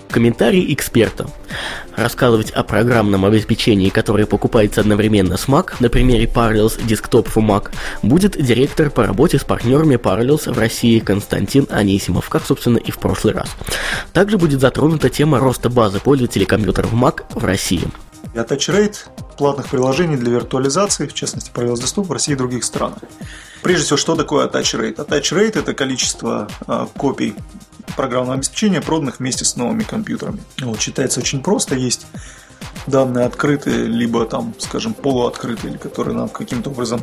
Комментарий 0.09 0.73
эксперта. 0.73 1.29
Рассказывать 1.97 2.51
о 2.51 2.63
программном 2.63 3.25
обеспечении, 3.25 3.89
которое 3.89 4.27
покупается 4.27 4.81
одновременно 4.81 5.37
с 5.37 5.49
Mac, 5.49 5.75
на 5.81 5.89
примере 5.89 6.27
Parallels 6.27 6.79
Desktop 6.87 7.27
for 7.33 7.45
Mac, 7.45 7.71
будет 8.03 8.41
директор 8.43 8.91
по 8.91 9.05
работе 9.05 9.39
с 9.39 9.45
партнерами 9.45 9.97
Parallels 9.97 10.53
в 10.53 10.59
России 10.59 10.99
Константин 11.01 11.67
Анисимов, 11.71 12.29
как, 12.29 12.45
собственно, 12.45 12.79
и 12.79 12.91
в 12.91 12.99
прошлый 12.99 13.35
раз. 13.35 13.51
Также 14.13 14.39
будет 14.39 14.61
затронута 14.61 15.11
тема 15.11 15.39
роста 15.39 15.69
базы 15.69 16.01
пользователей 16.01 16.47
компьютеров 16.47 16.93
Mac 16.93 17.25
в 17.31 17.45
России. 17.45 17.89
Attach 18.35 18.69
Rate 18.69 18.97
платных 19.37 19.69
приложений 19.69 20.17
для 20.17 20.33
виртуализации, 20.33 21.07
в 21.07 21.15
частности, 21.15 21.51
Parallels 21.55 21.77
Desktop 21.77 22.05
в 22.05 22.13
России 22.13 22.33
и 22.33 22.37
других 22.37 22.65
странах. 22.65 22.99
Прежде 23.63 23.85
всего, 23.85 23.97
что 23.97 24.15
такое 24.17 24.47
Attach 24.47 24.79
Rate? 24.79 24.97
Attach 24.97 25.33
Rate– 25.33 25.59
это 25.61 25.75
количество 25.75 26.49
э, 26.67 26.87
копий 26.97 27.35
программного 27.97 28.35
обеспечения, 28.35 28.81
проданных 28.81 29.19
вместе 29.19 29.45
с 29.45 29.57
новыми 29.57 29.83
компьютерами. 29.83 30.41
Вот, 30.61 30.81
считается 30.81 31.21
очень 31.21 31.43
просто. 31.43 31.75
Есть 31.75 32.07
данные 32.87 33.27
открытые, 33.27 33.87
либо 33.87 34.25
там, 34.27 34.55
скажем, 34.59 34.95
полуоткрытые, 34.95 35.73
или 35.73 35.79
которые 35.79 36.17
нам 36.17 36.29
каким-то 36.29 36.71
образом 36.71 37.03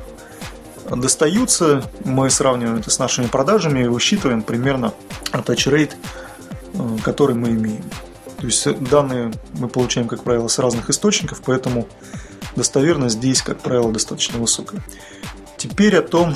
достаются. 0.90 1.84
Мы 2.04 2.30
сравниваем 2.30 2.78
это 2.78 2.90
с 2.90 3.00
нашими 3.00 3.28
продажами 3.28 3.82
и 3.84 3.88
высчитываем 3.88 4.44
примерно 4.44 4.94
attach 5.32 5.72
rate, 5.72 5.94
э, 6.74 6.98
который 7.04 7.36
мы 7.36 7.50
имеем. 7.50 7.84
То 8.38 8.46
есть 8.46 8.80
данные 8.90 9.32
мы 9.54 9.68
получаем, 9.68 10.08
как 10.08 10.24
правило, 10.24 10.48
с 10.48 10.60
разных 10.60 10.90
источников, 10.90 11.42
поэтому 11.46 11.88
достоверность 12.56 13.16
здесь, 13.16 13.42
как 13.42 13.60
правило, 13.60 13.92
достаточно 13.92 14.40
высокая. 14.40 14.82
Теперь 15.58 15.98
о 15.98 16.02
том, 16.02 16.36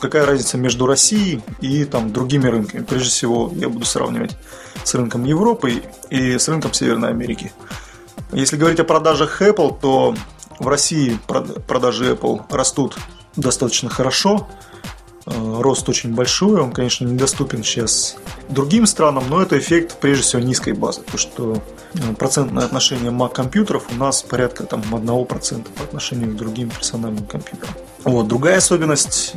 какая 0.00 0.26
разница 0.26 0.58
между 0.58 0.86
Россией 0.86 1.40
и 1.60 1.84
там, 1.84 2.12
другими 2.12 2.48
рынками. 2.48 2.82
Прежде 2.82 3.08
всего, 3.08 3.52
я 3.54 3.68
буду 3.68 3.84
сравнивать 3.84 4.36
с 4.84 4.94
рынком 4.94 5.24
Европы 5.24 5.82
и 6.10 6.38
с 6.38 6.48
рынком 6.48 6.72
Северной 6.72 7.10
Америки. 7.10 7.52
Если 8.32 8.56
говорить 8.56 8.80
о 8.80 8.84
продажах 8.84 9.40
Apple, 9.40 9.78
то 9.80 10.14
в 10.58 10.68
России 10.68 11.18
продажи 11.66 12.12
Apple 12.12 12.42
растут 12.50 12.96
достаточно 13.36 13.88
хорошо. 13.88 14.48
Э, 15.26 15.60
рост 15.60 15.88
очень 15.88 16.14
большой, 16.14 16.60
он, 16.60 16.72
конечно, 16.72 17.04
недоступен 17.04 17.64
сейчас 17.64 18.16
другим 18.48 18.86
странам, 18.86 19.24
но 19.28 19.42
это 19.42 19.58
эффект, 19.58 19.98
прежде 20.00 20.22
всего, 20.22 20.42
низкой 20.42 20.72
базы. 20.72 21.02
То, 21.02 21.18
что 21.18 21.62
э, 21.94 22.14
процентное 22.14 22.64
отношение 22.64 23.10
Mac 23.10 23.32
компьютеров 23.32 23.86
у 23.90 23.94
нас 23.96 24.22
порядка 24.22 24.64
там, 24.64 24.82
1% 24.82 25.68
по 25.72 25.84
отношению 25.84 26.30
к 26.30 26.36
другим 26.36 26.70
персональным 26.70 27.26
компьютерам. 27.26 27.74
Вот. 28.06 28.28
Другая 28.28 28.58
особенность, 28.58 29.32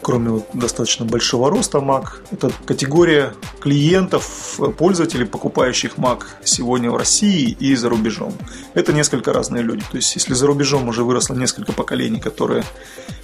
кроме 0.00 0.42
достаточно 0.52 1.04
большого 1.04 1.50
роста 1.50 1.78
Mac, 1.78 2.04
это 2.30 2.52
категория 2.64 3.34
клиентов, 3.58 4.60
пользователей, 4.78 5.26
покупающих 5.26 5.96
Mac 5.96 6.20
сегодня 6.44 6.92
в 6.92 6.96
России 6.96 7.56
и 7.58 7.74
за 7.74 7.88
рубежом. 7.88 8.32
Это 8.74 8.92
несколько 8.92 9.32
разные 9.32 9.64
люди. 9.64 9.82
То 9.90 9.96
есть, 9.96 10.14
если 10.14 10.34
за 10.34 10.46
рубежом 10.46 10.86
уже 10.86 11.02
выросло 11.02 11.34
несколько 11.34 11.72
поколений, 11.72 12.20
которые 12.20 12.62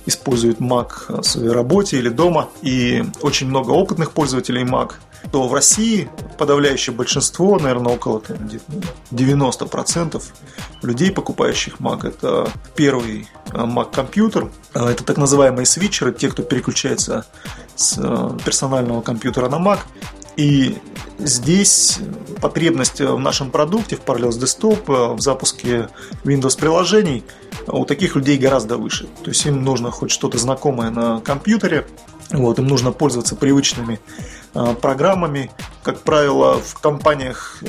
используют 0.04 0.58
Mac 0.58 0.88
в 1.06 1.22
своей 1.22 1.50
работе 1.50 1.98
или 1.98 2.08
дома, 2.08 2.48
и 2.62 3.04
очень 3.22 3.46
много 3.46 3.70
опытных 3.70 4.10
пользователей 4.10 4.64
Mac, 4.64 4.94
то 5.30 5.46
в 5.46 5.54
России 5.54 6.10
подавляющее 6.38 6.94
большинство, 6.94 7.58
наверное, 7.58 7.94
около 7.94 8.20
90% 9.12 10.22
людей, 10.82 11.12
покупающих 11.12 11.78
Mac, 11.78 12.06
это 12.06 12.50
первый 12.74 13.28
э, 13.52 13.56
Mac 13.56 13.94
компьютер, 13.94 14.50
э, 14.74 14.84
это 14.86 15.04
так 15.04 15.16
называемые 15.16 15.66
свитчеры, 15.66 16.12
те, 16.12 16.28
кто 16.28 16.42
переключается 16.42 17.26
с 17.76 17.98
э, 17.98 18.38
персонального 18.44 19.00
компьютера 19.00 19.48
на 19.48 19.56
Mac. 19.56 19.80
И 20.36 20.78
здесь 21.18 21.98
потребность 22.40 23.00
в 23.00 23.18
нашем 23.18 23.50
продукте, 23.50 23.96
в 23.96 24.04
Parallels 24.04 24.38
Desktop, 24.38 25.16
в 25.16 25.20
запуске 25.20 25.88
Windows 26.22 26.56
приложений 26.56 27.24
у 27.66 27.84
таких 27.84 28.14
людей 28.14 28.38
гораздо 28.38 28.76
выше. 28.76 29.08
То 29.24 29.30
есть 29.30 29.44
им 29.46 29.64
нужно 29.64 29.90
хоть 29.90 30.12
что-то 30.12 30.38
знакомое 30.38 30.90
на 30.90 31.20
компьютере, 31.20 31.86
вот, 32.30 32.58
им 32.58 32.66
нужно 32.66 32.92
пользоваться 32.92 33.36
привычными 33.36 34.00
э, 34.54 34.74
программами. 34.80 35.50
Как 35.82 36.02
правило, 36.02 36.60
в 36.60 36.78
компаниях 36.78 37.62
э, 37.62 37.66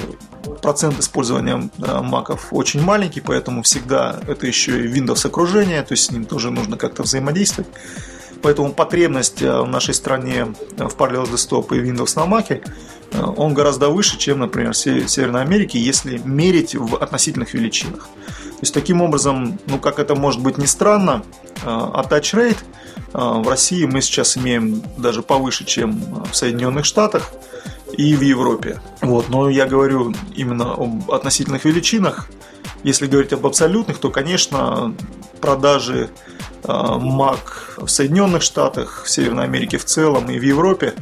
процент 0.62 1.00
использования 1.00 1.70
э, 1.78 2.02
маков 2.02 2.48
очень 2.52 2.82
маленький, 2.82 3.22
поэтому 3.22 3.64
всегда 3.64 4.20
это 4.28 4.48
еще 4.48 4.84
и 4.84 4.88
Windows 4.88 5.26
окружение, 5.26 5.82
то 5.84 5.94
есть 5.94 6.06
с 6.06 6.12
ним 6.12 6.26
тоже 6.26 6.52
нужно 6.52 6.76
как-то 6.78 7.04
взаимодействовать. 7.04 7.70
Поэтому 8.42 8.72
потребность 8.72 9.42
в 9.42 9.66
нашей 9.66 9.94
стране 9.94 10.46
в 10.78 10.96
Parallels 10.96 11.34
Desktop 11.34 11.76
и 11.76 11.82
Windows 11.82 12.14
на 12.16 12.26
Mac 12.26 12.64
он 13.36 13.54
гораздо 13.54 13.90
выше, 13.90 14.18
чем, 14.18 14.40
например, 14.40 14.72
в 14.72 14.78
Северной 14.78 15.42
Америке, 15.42 15.78
если 15.78 16.20
мерить 16.20 16.74
в 16.74 16.96
относительных 16.96 17.54
величинах. 17.54 18.08
То 18.28 18.62
есть 18.62 18.74
таким 18.74 19.02
образом, 19.02 19.60
ну 19.66 19.78
как 19.78 20.00
это 20.00 20.16
может 20.16 20.42
быть 20.42 20.58
не 20.58 20.68
странно, 20.68 21.24
attach 21.66 22.34
rate– 22.34 22.58
а, 22.64 22.79
в 23.14 23.48
России 23.48 23.86
мы 23.86 24.02
сейчас 24.02 24.38
имеем 24.38 24.84
даже 24.98 25.22
повыше, 25.22 25.66
чем 25.66 26.24
в 26.32 26.36
Соединенных 26.36 26.86
Штатах 26.86 27.32
и 27.98 28.16
в 28.16 28.22
Европе. 28.22 28.82
Вот, 29.02 29.30
но 29.30 29.50
я 29.50 29.66
говорю 29.66 30.14
именно 30.36 30.74
об 30.74 31.12
относительных 31.12 31.66
величинах. 31.66 32.30
Если 32.84 33.08
говорить 33.08 33.34
об 33.34 33.46
абсолютных, 33.46 33.98
то, 33.98 34.10
конечно, 34.10 34.96
продажи 35.42 36.10
а, 36.64 36.98
Mac 36.98 37.40
в 37.78 37.88
Соединенных 37.88 38.42
Штатах, 38.42 39.04
в 39.06 39.10
Северной 39.10 39.46
Америке 39.46 39.78
в 39.78 39.86
целом 39.86 40.30
и 40.30 40.40
в 40.40 40.44
Европе, 40.44 40.94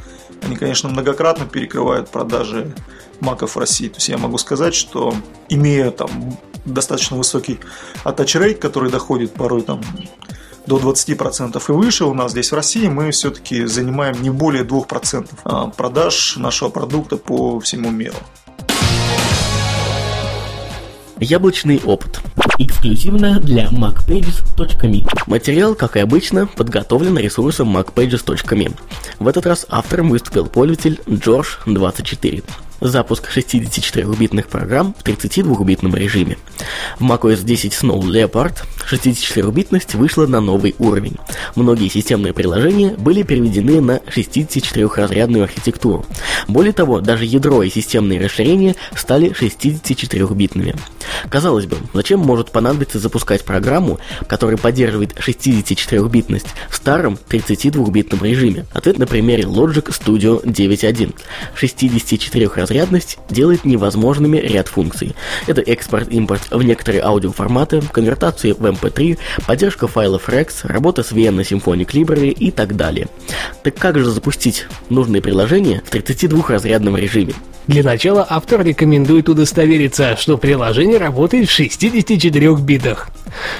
они, 0.41 0.55
конечно, 0.55 0.89
многократно 0.89 1.45
перекрывают 1.45 2.09
продажи 2.09 2.73
маков 3.19 3.55
в 3.55 3.59
России. 3.59 3.89
То 3.89 3.95
есть 3.97 4.09
я 4.09 4.17
могу 4.17 4.37
сказать, 4.37 4.75
что 4.75 5.13
имея 5.49 5.91
там 5.91 6.09
достаточно 6.65 7.17
высокий 7.17 7.59
attach 8.05 8.41
rate, 8.41 8.55
который 8.55 8.91
доходит 8.91 9.33
порой 9.33 9.61
там 9.61 9.81
до 10.67 10.77
20% 10.77 11.61
и 11.67 11.71
выше 11.71 12.05
у 12.05 12.13
нас 12.13 12.31
здесь 12.31 12.51
в 12.51 12.55
России, 12.55 12.87
мы 12.87 13.11
все-таки 13.11 13.65
занимаем 13.65 14.21
не 14.21 14.29
более 14.29 14.63
2% 14.63 15.27
а, 15.43 15.67
продаж 15.67 16.35
нашего 16.37 16.69
продукта 16.69 17.17
по 17.17 17.59
всему 17.59 17.89
миру. 17.89 18.17
Яблочный 21.19 21.81
опыт. 21.83 22.19
Эксклюзивно 22.59 23.39
для 23.39 23.69
macpages.me. 23.69 25.07
Материал, 25.25 25.73
как 25.73 25.95
и 25.95 25.99
обычно, 25.99 26.45
подготовлен 26.45 27.17
ресурсом 27.17 27.75
macpages.me. 27.75 28.75
В 29.17 29.27
этот 29.27 29.47
раз 29.47 29.65
автором 29.69 30.09
выступил 30.09 30.45
пользователь 30.45 30.99
George24 31.07 32.43
запуск 32.81 33.29
64-битных 33.35 34.47
программ 34.47 34.95
в 34.97 35.03
32-битном 35.03 35.95
режиме. 35.95 36.37
В 36.99 37.03
macOS 37.03 37.43
10 37.43 37.73
Snow 37.73 37.99
Leopard 37.99 38.55
64-битность 38.89 39.95
вышла 39.95 40.27
на 40.27 40.41
новый 40.41 40.75
уровень. 40.79 41.17
Многие 41.55 41.89
системные 41.89 42.33
приложения 42.33 42.91
были 42.91 43.23
переведены 43.23 43.81
на 43.81 43.97
64-разрядную 43.97 45.43
архитектуру. 45.43 46.05
Более 46.47 46.73
того, 46.73 47.01
даже 47.01 47.25
ядро 47.25 47.63
и 47.63 47.69
системные 47.69 48.19
расширения 48.23 48.75
стали 48.95 49.31
64-битными. 49.31 50.75
Казалось 51.29 51.65
бы, 51.65 51.77
зачем 51.93 52.19
может 52.19 52.51
понадобиться 52.51 52.99
запускать 52.99 53.43
программу, 53.43 53.99
которая 54.27 54.57
поддерживает 54.57 55.13
64-битность 55.17 56.47
в 56.69 56.75
старом 56.75 57.17
32-битном 57.29 58.23
режиме? 58.23 58.65
Ответ 58.73 58.97
на 58.97 59.07
примере 59.07 59.43
Logic 59.43 59.87
Studio 59.87 60.43
9.1. 60.43 61.13
64 61.55 62.47
разрядность 62.67 63.17
делает 63.29 63.63
невозможными 63.63 64.37
ряд 64.37 64.67
функций. 64.67 65.15
Это 65.47 65.61
экспорт-импорт 65.61 66.51
в 66.51 66.61
некоторые 66.63 67.01
аудиоформаты, 67.01 67.81
конвертации 67.91 68.51
в 68.51 68.65
MP3, 68.65 69.17
поддержка 69.45 69.87
файлов 69.87 70.27
REX, 70.27 70.67
работа 70.67 71.03
с 71.03 71.11
VM 71.11 71.31
на 71.31 71.41
Symphonic 71.41 71.87
Library 71.87 72.31
и 72.31 72.51
так 72.51 72.75
далее. 72.75 73.07
Так 73.63 73.75
как 73.75 73.97
же 73.97 74.09
запустить 74.09 74.65
нужные 74.89 75.21
приложения 75.21 75.81
в 75.85 75.93
32-разрядном 75.93 76.97
режиме? 76.97 77.33
Для 77.67 77.83
начала 77.83 78.25
автор 78.29 78.63
рекомендует 78.63 79.27
удостовериться, 79.27 80.15
что 80.15 80.37
приложение 80.37 80.97
работает 80.97 81.49
в 81.49 81.51
64 81.51 82.55
битах. 82.55 83.09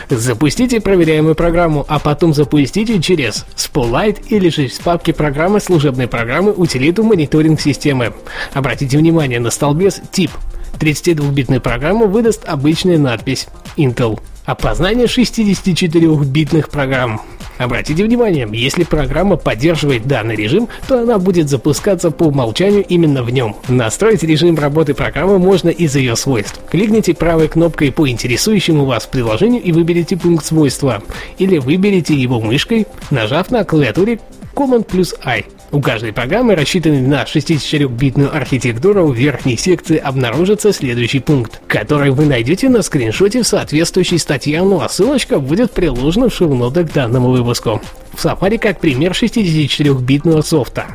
Запустите 0.09 0.79
проверяемую 0.79 1.35
программу, 1.35 1.85
а 1.89 1.99
потом 1.99 2.33
запустите 2.33 3.01
через 3.01 3.45
Spotlight 3.57 4.27
или 4.29 4.47
же 4.47 4.65
из 4.65 4.79
папки 4.79 5.11
программы 5.11 5.59
служебной 5.59 6.07
программы 6.07 6.53
утилиту 6.53 7.03
мониторинг 7.03 7.59
системы. 7.59 8.13
Обратите 8.53 8.97
внимание 8.97 9.41
на 9.41 9.51
столбец 9.51 9.99
тип. 10.11 10.31
32-битную 10.79 11.59
программу 11.59 12.07
выдаст 12.07 12.45
обычная 12.45 12.97
надпись 12.97 13.47
Intel. 13.75 14.21
Опознание 14.45 15.07
64-битных 15.07 16.69
программ. 16.69 17.21
Обратите 17.57 18.03
внимание, 18.03 18.47
если 18.51 18.83
программа 18.83 19.37
поддерживает 19.37 20.05
данный 20.07 20.35
режим, 20.35 20.67
то 20.87 20.99
она 20.99 21.17
будет 21.17 21.49
запускаться 21.49 22.11
по 22.11 22.25
умолчанию 22.25 22.85
именно 22.87 23.23
в 23.23 23.29
нем. 23.29 23.55
Настроить 23.67 24.23
режим 24.23 24.57
работы 24.57 24.93
программы 24.93 25.39
можно 25.39 25.69
из 25.69 25.95
ее 25.95 26.15
свойств. 26.15 26.59
Кликните 26.69 27.13
правой 27.13 27.47
кнопкой 27.47 27.91
по 27.91 28.07
интересующему 28.07 28.85
вас 28.85 29.07
приложению 29.07 29.61
и 29.61 29.71
выберите 29.71 30.17
пункт 30.17 30.45
свойства. 30.45 31.01
Или 31.37 31.57
выберите 31.57 32.13
его 32.13 32.39
мышкой, 32.39 32.87
нажав 33.09 33.51
на 33.51 33.63
клавиатуре 33.63 34.19
Command 34.57 34.85
плюс 34.85 35.13
I. 35.23 35.45
У 35.71 35.81
каждой 35.81 36.13
программы, 36.13 36.55
рассчитанной 36.55 37.01
на 37.01 37.23
64-битную 37.23 38.35
архитектуру, 38.35 39.05
в 39.05 39.15
верхней 39.15 39.55
секции 39.55 39.97
обнаружится 39.97 40.73
следующий 40.73 41.19
пункт, 41.19 41.61
который 41.67 42.09
вы 42.09 42.25
найдете 42.25 42.67
на 42.67 42.81
скриншоте 42.81 43.43
в 43.43 43.47
соответствующей 43.47 44.17
статье, 44.17 44.63
ну 44.63 44.81
а 44.81 44.89
ссылочка 44.89 45.39
будет 45.39 45.71
приложена 45.71 46.29
в 46.29 46.33
шоу-нотах 46.33 46.89
к 46.89 46.93
данному 46.93 47.29
выпуску. 47.29 47.81
В 48.13 48.25
Safari 48.25 48.57
как 48.57 48.79
пример 48.79 49.11
64-битного 49.11 50.41
софта. 50.41 50.87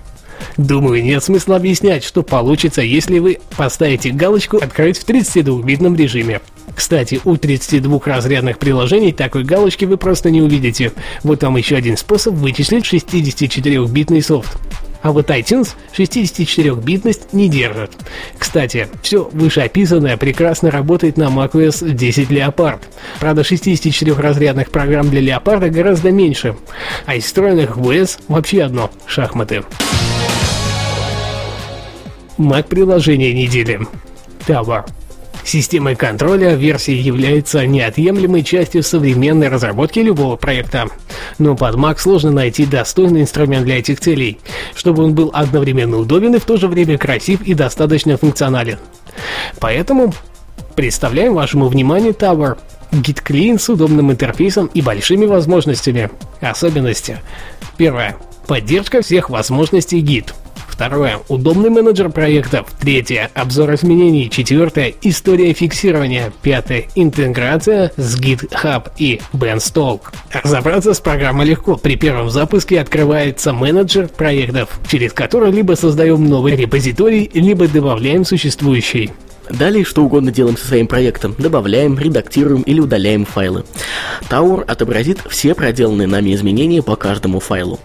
Думаю, 0.57 1.03
нет 1.03 1.23
смысла 1.23 1.57
объяснять, 1.57 2.05
что 2.05 2.23
получится, 2.23 2.83
если 2.83 3.19
вы 3.19 3.39
поставите 3.57 4.11
галочку 4.11 4.59
«Открыть 4.59 4.99
в 4.99 5.09
32-битном 5.09 5.97
режиме». 5.97 6.41
Кстати, 6.75 7.21
у 7.25 7.37
32 7.37 8.01
разрядных 8.05 8.59
приложений 8.59 9.13
такой 9.13 9.45
галочки 9.45 9.85
вы 9.85 9.97
просто 9.97 10.31
не 10.31 10.41
увидите. 10.41 10.93
Вот 11.23 11.43
вам 11.43 11.57
еще 11.57 11.77
один 11.77 11.97
способ 11.97 12.35
вычислить 12.35 12.85
64-битный 12.85 14.23
софт. 14.23 14.59
А 15.03 15.11
вот 15.11 15.31
iTunes 15.31 15.71
64-битность 15.97 17.33
не 17.33 17.49
держит. 17.49 17.91
Кстати, 18.39 18.89
все 19.03 19.29
вышеописанное 19.33 20.17
прекрасно 20.17 20.71
работает 20.71 21.17
на 21.17 21.25
macOS 21.25 21.91
10 21.91 22.31
Leopard. 22.31 22.81
Правда, 23.19 23.43
64-разрядных 23.43 24.71
программ 24.71 25.11
для 25.11 25.21
Leopard 25.21 25.69
гораздо 25.71 26.13
меньше, 26.13 26.57
а 27.05 27.17
из 27.17 27.25
встроенных 27.25 27.77
в 27.77 27.91
OS 27.91 28.21
вообще 28.29 28.63
одно– 28.63 28.91
шахматы. 29.07 29.57
Mac 29.57 29.92
приложение 32.69 33.33
недели. 33.33 33.81
Tower. 34.47 34.85
Системой 35.45 35.97
контроля 35.97 36.55
версии 36.55 36.95
является 36.95 37.67
неотъемлемой 37.67 38.45
частью 38.45 38.83
современной 38.83 39.49
разработки 39.49 39.99
любого 39.99 40.37
проекта. 40.37 40.87
Но 41.39 41.57
под 41.57 41.75
Mac 41.75 41.99
сложно 41.99 42.31
найти 42.31 42.65
достойный 42.65 43.23
инструмент 43.23 43.65
для 43.65 43.79
этих 43.79 44.01
целей, 44.01 44.39
чтобы 44.75 45.03
он 45.03 45.15
был 45.15 45.31
одновременно 45.35 45.99
удобен 45.99 46.35
и 46.35 46.39
в 46.39 46.45
то 46.45 46.57
же 46.57 46.69
время 46.69 46.97
красив 46.97 47.43
и 47.43 47.55
достаточно 47.55 48.17
функционален. 48.17 48.79
Поэтому 49.59 50.15
представляем 50.77 51.35
вашему 51.35 51.69
вниманию 51.69 52.13
Tower. 52.13 52.57
Git 52.93 53.23
Clean 53.25 53.59
с 53.59 53.69
удобным 53.69 54.13
интерфейсом 54.13 54.67
и 54.67 54.83
большими 54.83 55.25
возможностями. 55.25 56.11
Особенности. 56.41 57.19
Первое. 57.77 58.17
Поддержка 58.47 59.03
всех 59.03 59.31
возможностей 59.31 60.03
Git. 60.03 60.35
Второе. 60.73 61.21
Удобный 61.29 61.69
менеджер 61.69 62.09
проектов. 62.09 62.67
Третье. 62.81 63.31
Обзор 63.35 63.75
изменений. 63.75 64.31
Четвертое. 64.31 64.95
История 65.03 65.53
фиксирования. 65.53 66.33
Пятое. 66.41 66.87
Интеграция 66.95 67.93
с 67.99 68.19
GitHub 68.19 68.91
и 68.97 69.21
Beanstalk. 69.35 70.01
Разобраться 70.33 70.95
с 70.95 71.01
программой 71.01 71.45
легко. 71.45 71.77
При 71.77 71.97
первом 71.97 72.31
запуске 72.31 72.81
открывается 72.81 73.53
менеджер 73.53 74.09
проектов, 74.09 74.81
через 74.91 75.13
который 75.13 75.53
либо 75.53 75.75
создаем 75.75 76.27
новый 76.27 76.57
репозиторий, 76.57 77.31
либо 77.35 77.69
добавляем 77.69 78.25
существующий. 78.25 79.11
Далее 79.59 79.85
что 79.85 80.03
угодно 80.03 80.33
делаем 80.33 80.57
со 80.57 80.67
своим 80.67 80.87
проектом. 80.87 81.35
Добавляем, 81.37 81.99
редактируем 81.99 82.63
или 82.63 82.81
удаляем 82.81 83.27
файлы. 83.27 83.65
Tower 84.31 84.65
отобразит 84.65 85.19
все 85.29 85.55
проделанные 85.55 86.09
нами 86.09 86.35
изменения 86.35 86.83
по 86.83 86.97
каждому 86.97 87.39
файлу. 87.39 87.79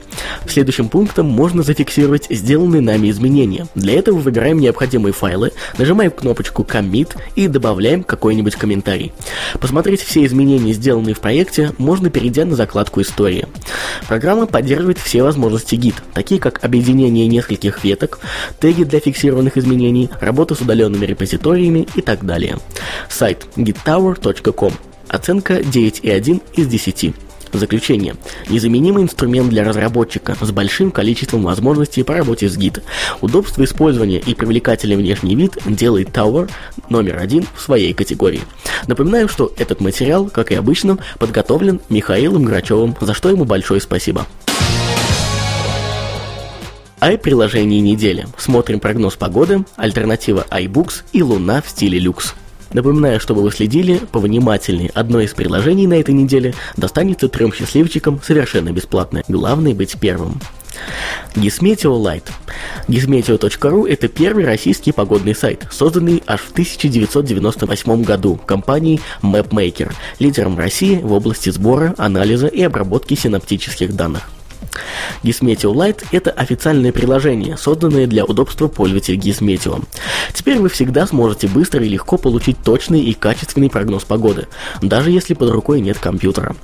Следующим 0.47 0.87
пунктом 0.87 1.25
можно 1.25 1.63
зафиксировать 1.63 2.27
сделанные 2.29 2.81
нами 2.81 3.09
изменения. 3.09 3.67
Для 3.75 3.99
этого 3.99 4.17
выбираем 4.17 4.59
необходимые 4.59 5.11
файлы, 5.11 5.51
нажимаем 5.77 6.11
кнопочку 6.11 6.63
Commit 6.63 7.17
и 7.35 7.47
добавляем 7.47 8.03
какой-нибудь 8.03 8.55
комментарий. 8.55 9.11
Посмотреть 9.59 10.01
все 10.01 10.25
изменения, 10.25 10.71
сделанные 10.73 11.15
в 11.15 11.19
проекте, 11.19 11.73
можно 11.77 12.09
перейдя 12.09 12.45
на 12.45 12.55
закладку 12.55 13.01
«История». 13.01 13.47
Программа 14.07 14.45
поддерживает 14.45 14.99
все 14.99 15.21
возможности 15.21 15.75
Git, 15.75 15.95
такие 16.13 16.39
как 16.39 16.63
объединение 16.63 17.27
нескольких 17.27 17.83
веток, 17.83 18.19
теги 18.59 18.83
для 18.83 18.99
фиксированных 18.99 19.57
изменений, 19.57 20.09
работа 20.21 20.55
с 20.55 20.61
удаленными 20.61 21.05
репозиториями 21.05 21.56
и 21.65 22.01
так 22.01 22.25
далее. 22.25 22.57
Сайт 23.09 23.47
gittower.com. 23.55 24.73
Оценка 25.07 25.59
9,1 25.59 26.41
из 26.55 26.67
10. 26.67 27.13
Заключение. 27.53 28.15
Незаменимый 28.49 29.03
инструмент 29.03 29.49
для 29.49 29.63
разработчика 29.63 30.35
с 30.39 30.51
большим 30.51 30.91
количеством 30.91 31.43
возможностей 31.43 32.03
по 32.03 32.13
работе 32.13 32.49
с 32.49 32.57
Git. 32.57 32.83
Удобство 33.21 33.63
использования 33.63 34.19
и 34.19 34.35
привлекательный 34.35 34.97
внешний 34.97 35.35
вид 35.35 35.57
делает 35.65 36.09
Tower 36.09 36.49
номер 36.89 37.17
один 37.17 37.45
в 37.55 37.61
своей 37.61 37.93
категории. 37.93 38.41
Напоминаю, 38.87 39.29
что 39.29 39.51
этот 39.57 39.79
материал, 39.79 40.29
как 40.29 40.51
и 40.51 40.55
обычно, 40.55 40.97
подготовлен 41.19 41.79
Михаилом 41.89 42.43
Грачевым, 42.43 42.95
за 42.99 43.13
что 43.13 43.29
ему 43.29 43.45
большое 43.45 43.81
спасибо. 43.81 44.27
Ай-приложение 47.07 47.79
недели. 47.79 48.27
Смотрим 48.37 48.81
прогноз 48.81 49.15
погоды, 49.15 49.63
альтернатива 49.77 50.45
iBooks 50.51 51.03
и 51.13 51.23
Луна 51.23 51.61
в 51.61 51.69
стиле 51.69 51.99
люкс. 51.99 52.35
Напоминаю, 52.73 53.21
чтобы 53.21 53.43
вы 53.43 53.51
следили 53.51 54.01
повнимательнее. 54.11 54.91
Одно 54.93 55.21
из 55.21 55.33
приложений 55.33 55.87
на 55.87 55.93
этой 55.93 56.13
неделе 56.13 56.53
достанется 56.75 57.29
трем 57.29 57.53
счастливчикам 57.53 58.19
совершенно 58.21 58.73
бесплатно. 58.73 59.23
Главное 59.29 59.73
быть 59.73 59.97
первым. 59.97 60.41
Gizmeteo 61.33 61.97
Light. 61.97 62.25
Gizmeteo.ru– 62.89 63.87
это 63.89 64.09
первый 64.09 64.43
российский 64.43 64.91
погодный 64.91 65.33
сайт, 65.33 65.65
созданный 65.71 66.21
аж 66.27 66.41
в 66.41 66.51
1998 66.51 68.03
году 68.03 68.35
компанией 68.35 68.99
MapMaker, 69.21 69.93
лидером 70.19 70.57
России 70.57 70.99
в 71.01 71.13
области 71.13 71.51
сбора, 71.51 71.95
анализа 71.97 72.47
и 72.47 72.61
обработки 72.63 73.13
синаптических 73.13 73.95
данных. 73.95 74.29
Gizmeteo 75.23 75.73
Lite– 75.73 76.05
это 76.11 76.31
официальное 76.31 76.91
приложение, 76.91 77.57
созданное 77.57 78.07
для 78.07 78.25
удобства 78.25 78.67
пользователей 78.67 79.17
Gizmeteo. 79.17 79.83
Теперь 80.33 80.59
вы 80.59 80.69
всегда 80.69 81.07
сможете 81.07 81.47
быстро 81.47 81.83
и 81.83 81.89
легко 81.89 82.17
получить 82.17 82.57
точный 82.63 83.01
и 83.01 83.13
качественный 83.13 83.69
прогноз 83.69 84.03
погоды, 84.03 84.47
даже 84.81 85.11
если 85.11 85.33
под 85.33 85.51
рукой 85.51 85.81
нет 85.81 85.97
компьютера. 85.97 86.55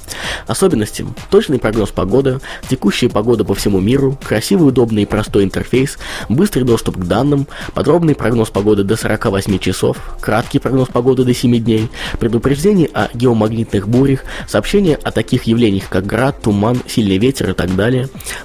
Особенности– 0.48 1.06
точный 1.30 1.60
прогноз 1.60 1.90
погоды, 1.90 2.40
текущая 2.70 3.10
погода 3.10 3.44
по 3.44 3.56
всему 3.56 3.80
миру, 3.80 4.18
красивый, 4.24 4.68
удобный 4.68 5.04
и 5.04 5.06
простой 5.06 5.44
интерфейс, 5.44 5.98
быстрый 6.30 6.64
доступ 6.64 6.98
к 6.98 7.04
данным, 7.06 7.48
подробный 7.74 8.16
прогноз 8.16 8.50
погоды 8.50 8.84
до 8.84 8.96
48 8.96 9.60
часов, 9.60 9.98
краткий 10.20 10.60
прогноз 10.60 10.90
погоды 10.90 11.24
до 11.24 11.34
7 11.34 11.58
дней, 11.58 11.90
предупреждение 12.20 12.90
о 12.94 13.10
геомагнитных 13.14 13.88
бурях, 13.88 14.22
сообщения 14.48 14.96
о 14.96 15.12
таких 15.12 15.44
явлениях, 15.44 15.90
как 15.90 16.06
град, 16.06 16.42
туман, 16.42 16.80
сильный 16.88 17.18
ветер 17.18 17.52
и 17.52 17.54
так 17.54 17.76
далее, 17.76 18.03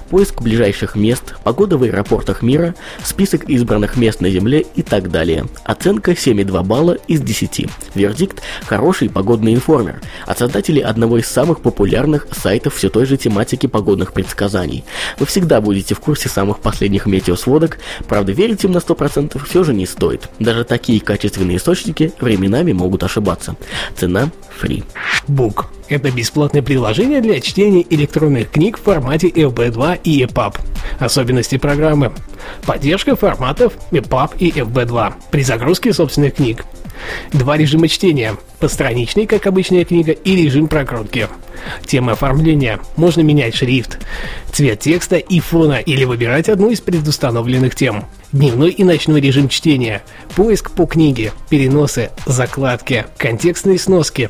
поиск 0.09 0.41
ближайших 0.41 0.95
мест, 0.95 1.35
погода 1.43 1.77
в 1.77 1.83
аэропортах 1.83 2.41
мира, 2.41 2.75
список 3.03 3.49
избранных 3.49 3.97
мест 3.97 4.21
на 4.21 4.29
Земле 4.29 4.65
и 4.75 4.81
так 4.81 5.11
далее. 5.11 5.45
Оценка 5.63 6.11
7,2 6.11 6.63
балла 6.63 6.97
из 7.07 7.21
10. 7.21 7.67
Вердикт– 7.95 8.41
хороший 8.65 9.09
погодный 9.09 9.53
информер 9.53 10.01
от 10.25 10.39
создателей 10.39 10.81
одного 10.81 11.17
из 11.17 11.27
самых 11.27 11.61
популярных 11.61 12.27
сайтов 12.31 12.75
все 12.75 12.89
той 12.89 13.05
же 13.05 13.17
тематики 13.17 13.67
погодных 13.67 14.13
предсказаний. 14.13 14.83
Вы 15.19 15.25
всегда 15.25 15.61
будете 15.61 15.95
в 15.95 15.99
курсе 15.99 16.29
самых 16.29 16.59
последних 16.59 17.05
метеосводок, 17.05 17.79
правда 18.07 18.31
верить 18.31 18.63
им 18.63 18.71
на 18.71 18.77
100% 18.77 19.41
все 19.45 19.63
же 19.63 19.73
не 19.73 19.85
стоит. 19.85 20.29
Даже 20.39 20.63
такие 20.63 20.99
качественные 21.01 21.57
источники 21.57 22.13
временами 22.19 22.71
могут 22.71 23.03
ошибаться. 23.03 23.55
Цена– 23.95 24.29
free. 24.61 24.83
Book– 25.27 25.65
это 25.89 26.11
бесплатное 26.11 26.61
приложение 26.61 27.21
для 27.21 27.39
чтения 27.39 27.85
электронных 27.89 28.51
книг 28.51 28.77
в 28.77 28.83
формате 28.83 29.29
FB2 29.29 30.01
и 30.03 30.23
EPUB. 30.23 30.57
Особенности 30.99 31.57
программы. 31.57 32.11
Поддержка 32.65 33.15
форматов 33.15 33.73
EPUB 33.91 34.37
и 34.37 34.51
FB2 34.51 35.13
при 35.31 35.43
загрузке 35.43 35.93
собственных 35.93 36.35
книг. 36.35 36.65
Два 37.31 37.57
режима 37.57 37.87
чтения. 37.87 38.35
Постраничный, 38.59 39.25
как 39.25 39.47
обычная 39.47 39.85
книга, 39.85 40.11
и 40.11 40.35
режим 40.35 40.67
прокрутки. 40.67 41.27
Тема 41.85 42.13
оформления. 42.13 42.79
Можно 42.95 43.21
менять 43.21 43.55
шрифт, 43.55 43.99
цвет 44.51 44.79
текста 44.79 45.17
и 45.17 45.39
фона 45.39 45.79
или 45.79 46.03
выбирать 46.03 46.49
одну 46.49 46.69
из 46.69 46.81
предустановленных 46.81 47.75
тем. 47.75 48.05
Дневной 48.31 48.71
и 48.71 48.83
ночной 48.83 49.21
режим 49.21 49.49
чтения. 49.49 50.03
Поиск 50.35 50.71
по 50.71 50.85
книге, 50.85 51.31
переносы, 51.49 52.11
закладки, 52.25 53.05
контекстные 53.17 53.79
сноски, 53.79 54.29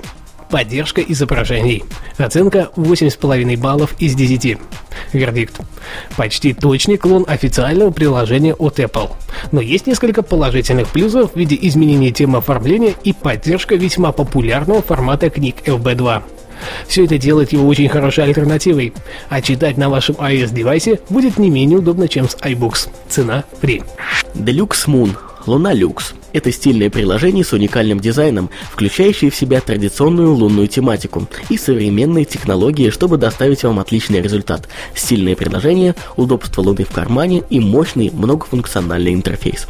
Поддержка 0.49 1.01
изображений. 1.01 1.83
Оценка 2.17 2.69
8,5 2.75 3.57
баллов 3.57 3.95
из 3.99 4.15
10. 4.15 4.57
Вердикт. 5.13 5.59
Почти 6.17 6.53
точный 6.53 6.97
клон 6.97 7.23
официального 7.27 7.91
приложения 7.91 8.55
от 8.55 8.79
Apple. 8.79 9.11
Но 9.51 9.61
есть 9.61 9.85
несколько 9.85 10.23
положительных 10.23 10.89
плюсов 10.89 11.33
в 11.33 11.35
виде 11.37 11.57
изменения 11.61 12.11
темы 12.11 12.39
оформления 12.39 12.95
и 13.03 13.13
поддержка 13.13 13.75
весьма 13.75 14.11
популярного 14.11 14.81
формата 14.81 15.29
книг 15.29 15.57
LB2. 15.65 16.23
Все 16.87 17.05
это 17.05 17.17
делает 17.17 17.53
его 17.53 17.67
очень 17.67 17.87
хорошей 17.87 18.25
альтернативой, 18.25 18.93
а 19.29 19.41
читать 19.41 19.77
на 19.77 19.89
вашем 19.89 20.15
iOS-девайсе 20.15 20.99
будет 21.09 21.37
не 21.37 21.49
менее 21.49 21.77
удобно, 21.77 22.07
чем 22.07 22.27
с 22.27 22.35
iBooks. 22.35 22.89
Цена 23.07 23.43
free. 23.61 23.83
Deluxe 24.35 24.87
Moon. 24.87 25.15
Луна 25.45 25.73
Люкс. 25.73 26.13
Это 26.31 26.51
стильное 26.51 26.89
приложение 26.89 27.43
с 27.43 27.53
уникальным 27.53 27.99
дизайном, 27.99 28.49
включающее 28.71 29.31
в 29.31 29.35
себя 29.35 29.61
традиционную 29.61 30.33
лунную 30.33 30.67
тематику 30.67 31.27
и 31.49 31.57
современные 31.57 32.25
технологии, 32.25 32.91
чтобы 32.91 33.17
доставить 33.17 33.63
вам 33.63 33.79
отличный 33.79 34.21
результат. 34.21 34.67
Стильное 34.93 35.35
приложение, 35.35 35.95
удобство 36.17 36.61
Луны 36.61 36.83
в 36.83 36.91
кармане 36.91 37.43
и 37.49 37.59
мощный 37.59 38.11
многофункциональный 38.11 39.13
интерфейс. 39.13 39.67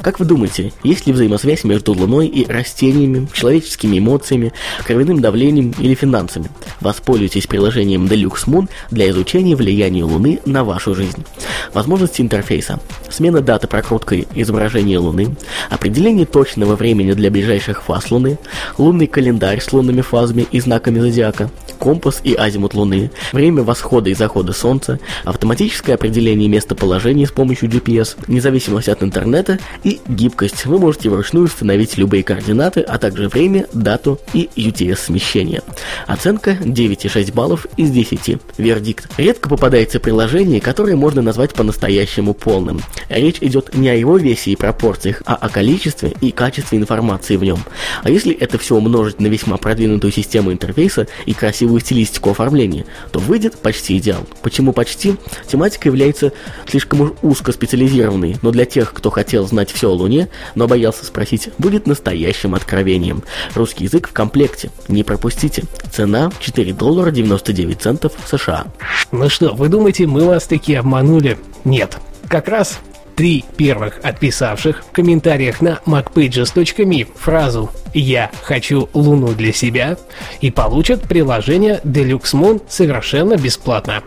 Как 0.00 0.18
вы 0.18 0.26
думаете, 0.26 0.72
есть 0.82 1.06
ли 1.06 1.12
взаимосвязь 1.12 1.64
между 1.64 1.94
Луной 1.94 2.26
и 2.26 2.46
растениями, 2.46 3.26
человеческими 3.32 3.98
эмоциями, 3.98 4.52
кровяным 4.84 5.20
давлением 5.20 5.74
или 5.78 5.94
финансами? 5.94 6.50
Воспользуйтесь 6.80 7.46
приложением 7.46 8.04
Deluxe 8.06 8.46
Moon 8.46 8.68
для 8.90 9.08
изучения 9.10 9.56
влияния 9.56 10.04
Луны 10.04 10.40
на 10.44 10.62
вашу 10.62 10.94
жизнь. 10.94 11.24
Возможности 11.72 12.20
интерфейса. 12.20 12.78
Смена 13.08 13.40
даты 13.40 13.66
прокруткой 13.66 14.28
изображения 14.34 14.95
Луны, 14.98 15.36
определение 15.70 16.26
точного 16.26 16.76
времени 16.76 17.12
для 17.12 17.30
ближайших 17.30 17.82
фаз 17.82 18.10
Луны, 18.10 18.38
лунный 18.78 19.06
календарь 19.06 19.60
с 19.60 19.72
лунными 19.72 20.00
фазами 20.00 20.46
и 20.50 20.60
знаками 20.60 20.98
зодиака, 20.98 21.50
компас 21.78 22.20
и 22.24 22.34
азимут 22.34 22.74
Луны, 22.74 23.10
время 23.32 23.62
восхода 23.62 24.10
и 24.10 24.14
захода 24.14 24.52
Солнца, 24.52 24.98
автоматическое 25.24 25.94
определение 25.94 26.48
местоположения 26.48 27.26
с 27.26 27.30
помощью 27.30 27.68
GPS, 27.68 28.16
независимость 28.26 28.88
от 28.88 29.02
интернета 29.02 29.58
и 29.84 30.00
гибкость. 30.08 30.66
Вы 30.66 30.78
можете 30.78 31.10
вручную 31.10 31.46
установить 31.46 31.96
любые 31.96 32.22
координаты, 32.22 32.80
а 32.80 32.98
также 32.98 33.28
время, 33.28 33.66
дату 33.72 34.18
и 34.32 34.48
UTS 34.56 34.96
смещение. 34.96 35.62
Оценка 36.06 36.52
9,6 36.52 37.32
баллов 37.32 37.66
из 37.76 37.90
10. 37.90 38.38
Вердикт. 38.58 39.08
Редко 39.16 39.48
попадается 39.48 40.00
приложение, 40.00 40.60
которое 40.60 40.96
можно 40.96 41.22
назвать 41.22 41.54
по-настоящему 41.54 42.34
полным. 42.34 42.80
Речь 43.08 43.38
идет 43.40 43.74
не 43.74 43.88
о 43.88 43.94
его 43.94 44.16
весе 44.16 44.50
и 44.50 44.56
пропорциях, 44.86 45.22
а 45.26 45.34
о 45.34 45.48
количестве 45.48 46.12
и 46.20 46.30
качестве 46.30 46.78
информации 46.78 47.36
в 47.36 47.42
нем. 47.42 47.58
А 48.04 48.10
если 48.10 48.32
это 48.32 48.56
все 48.56 48.76
умножить 48.76 49.20
на 49.20 49.26
весьма 49.26 49.56
продвинутую 49.56 50.12
систему 50.12 50.52
интерфейса 50.52 51.08
и 51.26 51.34
красивую 51.34 51.80
стилистику 51.80 52.30
оформления, 52.30 52.86
то 53.10 53.18
выйдет 53.18 53.56
почти 53.56 53.98
идеал. 53.98 54.24
Почему 54.42 54.72
почти? 54.72 55.16
Тематика 55.48 55.88
является 55.88 56.32
слишком 56.68 57.00
уж 57.00 57.10
узко 57.22 57.50
специализированной, 57.50 58.36
но 58.42 58.52
для 58.52 58.64
тех, 58.64 58.92
кто 58.92 59.10
хотел 59.10 59.46
знать 59.48 59.72
все 59.72 59.90
о 59.90 59.94
Луне, 59.94 60.28
но 60.54 60.68
боялся 60.68 61.04
спросить, 61.04 61.50
будет 61.58 61.86
настоящим 61.88 62.54
откровением. 62.54 63.24
Русский 63.54 63.84
язык 63.84 64.08
в 64.08 64.12
комплекте. 64.12 64.70
Не 64.86 65.02
пропустите. 65.02 65.64
Цена 65.90 66.30
4 66.38 66.72
доллара 66.74 67.10
99 67.10 67.80
центов 67.80 68.12
США. 68.30 68.66
Ну 69.10 69.28
что, 69.28 69.52
вы 69.52 69.68
думаете, 69.68 70.06
мы 70.06 70.24
вас 70.24 70.44
таки 70.44 70.74
обманули? 70.74 71.38
Нет. 71.64 71.98
Как 72.28 72.48
раз 72.48 72.80
три 73.16 73.44
первых 73.56 73.98
отписавших 74.02 74.84
в 74.84 74.92
комментариях 74.92 75.62
на 75.62 75.80
macpages.me 75.86 77.08
фразу 77.16 77.70
«Я 77.94 78.30
хочу 78.42 78.88
Луну 78.92 79.28
для 79.28 79.52
себя» 79.52 79.96
и 80.42 80.50
получат 80.50 81.02
приложение 81.02 81.80
Deluxe 81.82 82.34
Moon 82.34 82.62
совершенно 82.68 83.36
бесплатно. 83.36 84.02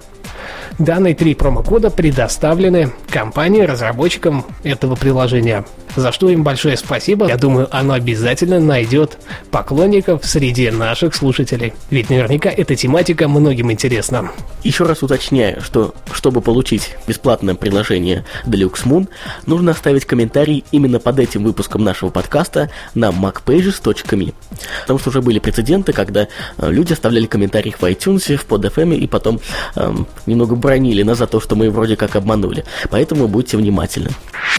Данные 0.77 1.15
три 1.15 1.35
промокода 1.35 1.89
предоставлены 1.89 2.91
компании-разработчикам 3.09 4.45
этого 4.63 4.95
приложения, 4.95 5.65
за 5.95 6.11
что 6.11 6.29
им 6.29 6.43
большое 6.43 6.77
спасибо. 6.77 7.27
Я 7.27 7.37
думаю, 7.37 7.67
оно 7.71 7.93
обязательно 7.93 8.59
найдет 8.59 9.17
поклонников 9.51 10.25
среди 10.25 10.69
наших 10.71 11.15
слушателей. 11.15 11.73
Ведь 11.89 12.09
наверняка 12.09 12.49
эта 12.49 12.75
тематика 12.75 13.27
многим 13.27 13.71
интересна. 13.71 14.31
Еще 14.63 14.85
раз 14.85 15.03
уточняю, 15.03 15.61
что 15.61 15.93
чтобы 16.11 16.41
получить 16.41 16.95
бесплатное 17.07 17.55
приложение 17.55 18.25
Deluxe 18.45 18.85
Moon, 18.85 19.07
нужно 19.45 19.71
оставить 19.71 20.05
комментарий 20.05 20.63
именно 20.71 20.99
под 20.99 21.19
этим 21.19 21.43
выпуском 21.43 21.83
нашего 21.83 22.09
подкаста 22.09 22.69
на 22.93 23.09
macpages.me. 23.09 24.33
Потому 24.81 24.99
что 24.99 25.09
уже 25.09 25.21
были 25.21 25.39
прецеденты, 25.39 25.93
когда 25.93 26.27
э, 26.57 26.71
люди 26.71 26.93
оставляли 26.93 27.25
комментарии 27.25 27.73
в 27.77 27.83
iTunes, 27.83 28.35
в 28.35 28.47
PodFM 28.47 28.95
и 28.95 29.07
потом 29.07 29.39
эм, 29.75 30.07
немного 30.25 30.55
бронили 30.59 31.03
нас 31.03 31.17
за 31.17 31.27
то, 31.27 31.39
что 31.39 31.55
мы 31.55 31.69
вроде 31.71 31.95
как 31.95 32.15
обманули. 32.15 32.65
Поэтому 32.89 33.27
будьте 33.27 33.57
внимательны. 33.57 34.09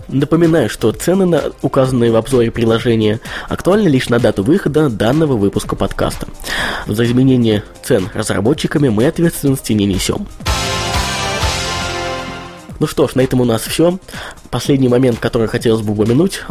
Напоминаю, 0.09 0.69
что 0.69 0.93
цены 0.93 1.27
на 1.27 1.43
указанные 1.63 2.11
в 2.11 2.17
обзоре 2.17 2.51
приложения 2.51 3.21
актуальны 3.49 3.89
лишь 3.89 4.09
на 4.09 4.19
дату 4.19 4.43
выхода 4.43 4.89
данного 4.89 5.37
выпуска 5.37 5.77
подкаста. 5.77 6.27
За 6.87 7.05
изменение 7.05 7.63
цен 7.83 8.09
разработчиками 8.15 8.89
мы 8.89 9.07
ответственности 9.07 9.73
не 9.73 9.87
несем. 9.87 10.27
Ну 12.81 12.87
что 12.87 13.07
ж, 13.07 13.14
на 13.14 13.21
этом 13.21 13.43
у 13.43 13.45
нас 13.45 13.62
все. 13.62 13.99
Последний 14.49 14.88
момент, 14.88 15.19
который 15.19 15.49
хотелось 15.49 15.83
бы 15.83 15.93
упомянуть, 15.93 16.43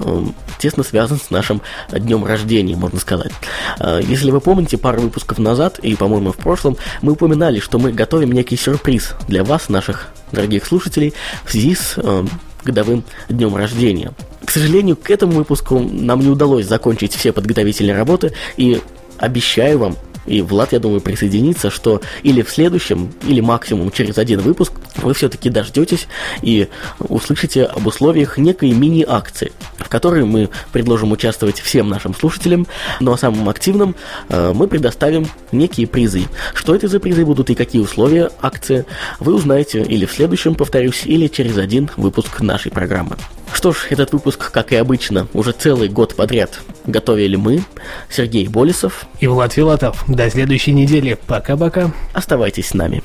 тесно 0.59 0.83
связан 0.83 1.19
с 1.19 1.31
нашим 1.31 1.61
днем 1.91 2.23
рождения, 2.23 2.75
можно 2.75 2.99
сказать. 2.99 3.31
Э, 3.79 3.99
если 4.03 4.29
вы 4.29 4.39
помните, 4.39 4.77
пару 4.77 5.01
выпусков 5.01 5.39
назад, 5.39 5.79
и, 5.79 5.95
по-моему, 5.95 6.31
в 6.31 6.37
прошлом, 6.37 6.77
мы 7.01 7.13
упоминали, 7.13 7.59
что 7.59 7.79
мы 7.79 7.91
готовим 7.91 8.31
некий 8.31 8.57
сюрприз 8.57 9.15
для 9.27 9.43
вас, 9.43 9.69
наших 9.69 10.09
дорогих 10.31 10.65
слушателей, 10.65 11.15
в 11.45 11.51
связи 11.51 11.73
с 11.73 11.95
э, 11.97 12.25
годовым 12.63 13.03
днем 13.27 13.55
рождения. 13.55 14.11
К 14.45 14.51
сожалению, 14.51 14.97
к 14.97 15.09
этому 15.09 15.31
выпуску 15.31 15.79
нам 15.79 16.19
не 16.19 16.29
удалось 16.29 16.67
закончить 16.67 17.15
все 17.15 17.33
подготовительные 17.33 17.95
работы, 17.95 18.33
и 18.55 18.81
обещаю 19.17 19.79
вам, 19.79 19.97
и 20.29 20.41
Влад, 20.41 20.73
я 20.73 20.79
думаю, 20.79 21.01
присоединится, 21.01 21.69
что 21.69 22.01
или 22.23 22.41
в 22.41 22.49
следующем, 22.49 23.11
или 23.27 23.41
максимум 23.41 23.91
через 23.91 24.17
один 24.17 24.41
выпуск 24.41 24.73
вы 24.97 25.13
все-таки 25.13 25.49
дождетесь 25.49 26.07
и 26.41 26.67
услышите 26.99 27.63
об 27.63 27.87
условиях 27.87 28.37
некой 28.37 28.71
мини-акции, 28.71 29.51
в 29.77 29.89
которой 29.89 30.25
мы 30.25 30.49
предложим 30.71 31.11
участвовать 31.11 31.59
всем 31.59 31.89
нашим 31.89 32.13
слушателям, 32.13 32.67
но 32.99 33.17
самым 33.17 33.49
активным 33.49 33.95
э, 34.29 34.53
мы 34.53 34.67
предоставим 34.67 35.27
некие 35.51 35.87
призы. 35.87 36.25
Что 36.53 36.75
это 36.75 36.87
за 36.87 36.99
призы 36.99 37.25
будут 37.25 37.49
и 37.49 37.55
какие 37.55 37.81
условия 37.81 38.29
акции, 38.41 38.85
вы 39.19 39.33
узнаете 39.33 39.81
или 39.81 40.05
в 40.05 40.11
следующем, 40.11 40.53
повторюсь, 40.53 41.03
или 41.05 41.27
через 41.27 41.57
один 41.57 41.89
выпуск 41.97 42.41
нашей 42.41 42.71
программы. 42.71 43.17
Что 43.53 43.71
ж, 43.73 43.87
этот 43.89 44.13
выпуск, 44.13 44.51
как 44.51 44.71
и 44.71 44.75
обычно, 44.75 45.27
уже 45.33 45.51
целый 45.51 45.89
год 45.89 46.15
подряд 46.15 46.59
готовили 46.85 47.35
мы, 47.35 47.63
Сергей 48.09 48.47
Болесов 48.47 49.05
и 49.19 49.27
Влад 49.27 49.53
Филатов. 49.53 50.03
До 50.07 50.29
следующей 50.29 50.73
недели. 50.73 51.17
Пока-пока. 51.27 51.91
Оставайтесь 52.13 52.69
с 52.69 52.73
нами. 52.73 53.03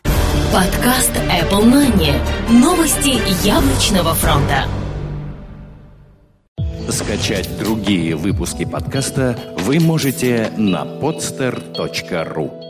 Подкаст 0.53 1.11
Apple 1.29 1.65
Money. 1.65 2.15
Новости 2.49 3.21
яблочного 3.47 4.15
фронта. 4.15 4.67
Скачать 6.89 7.49
другие 7.59 8.15
выпуски 8.15 8.65
подкаста 8.65 9.37
вы 9.59 9.81
можете 9.81 10.51
на 10.57 10.85
podster.ru 10.85 12.64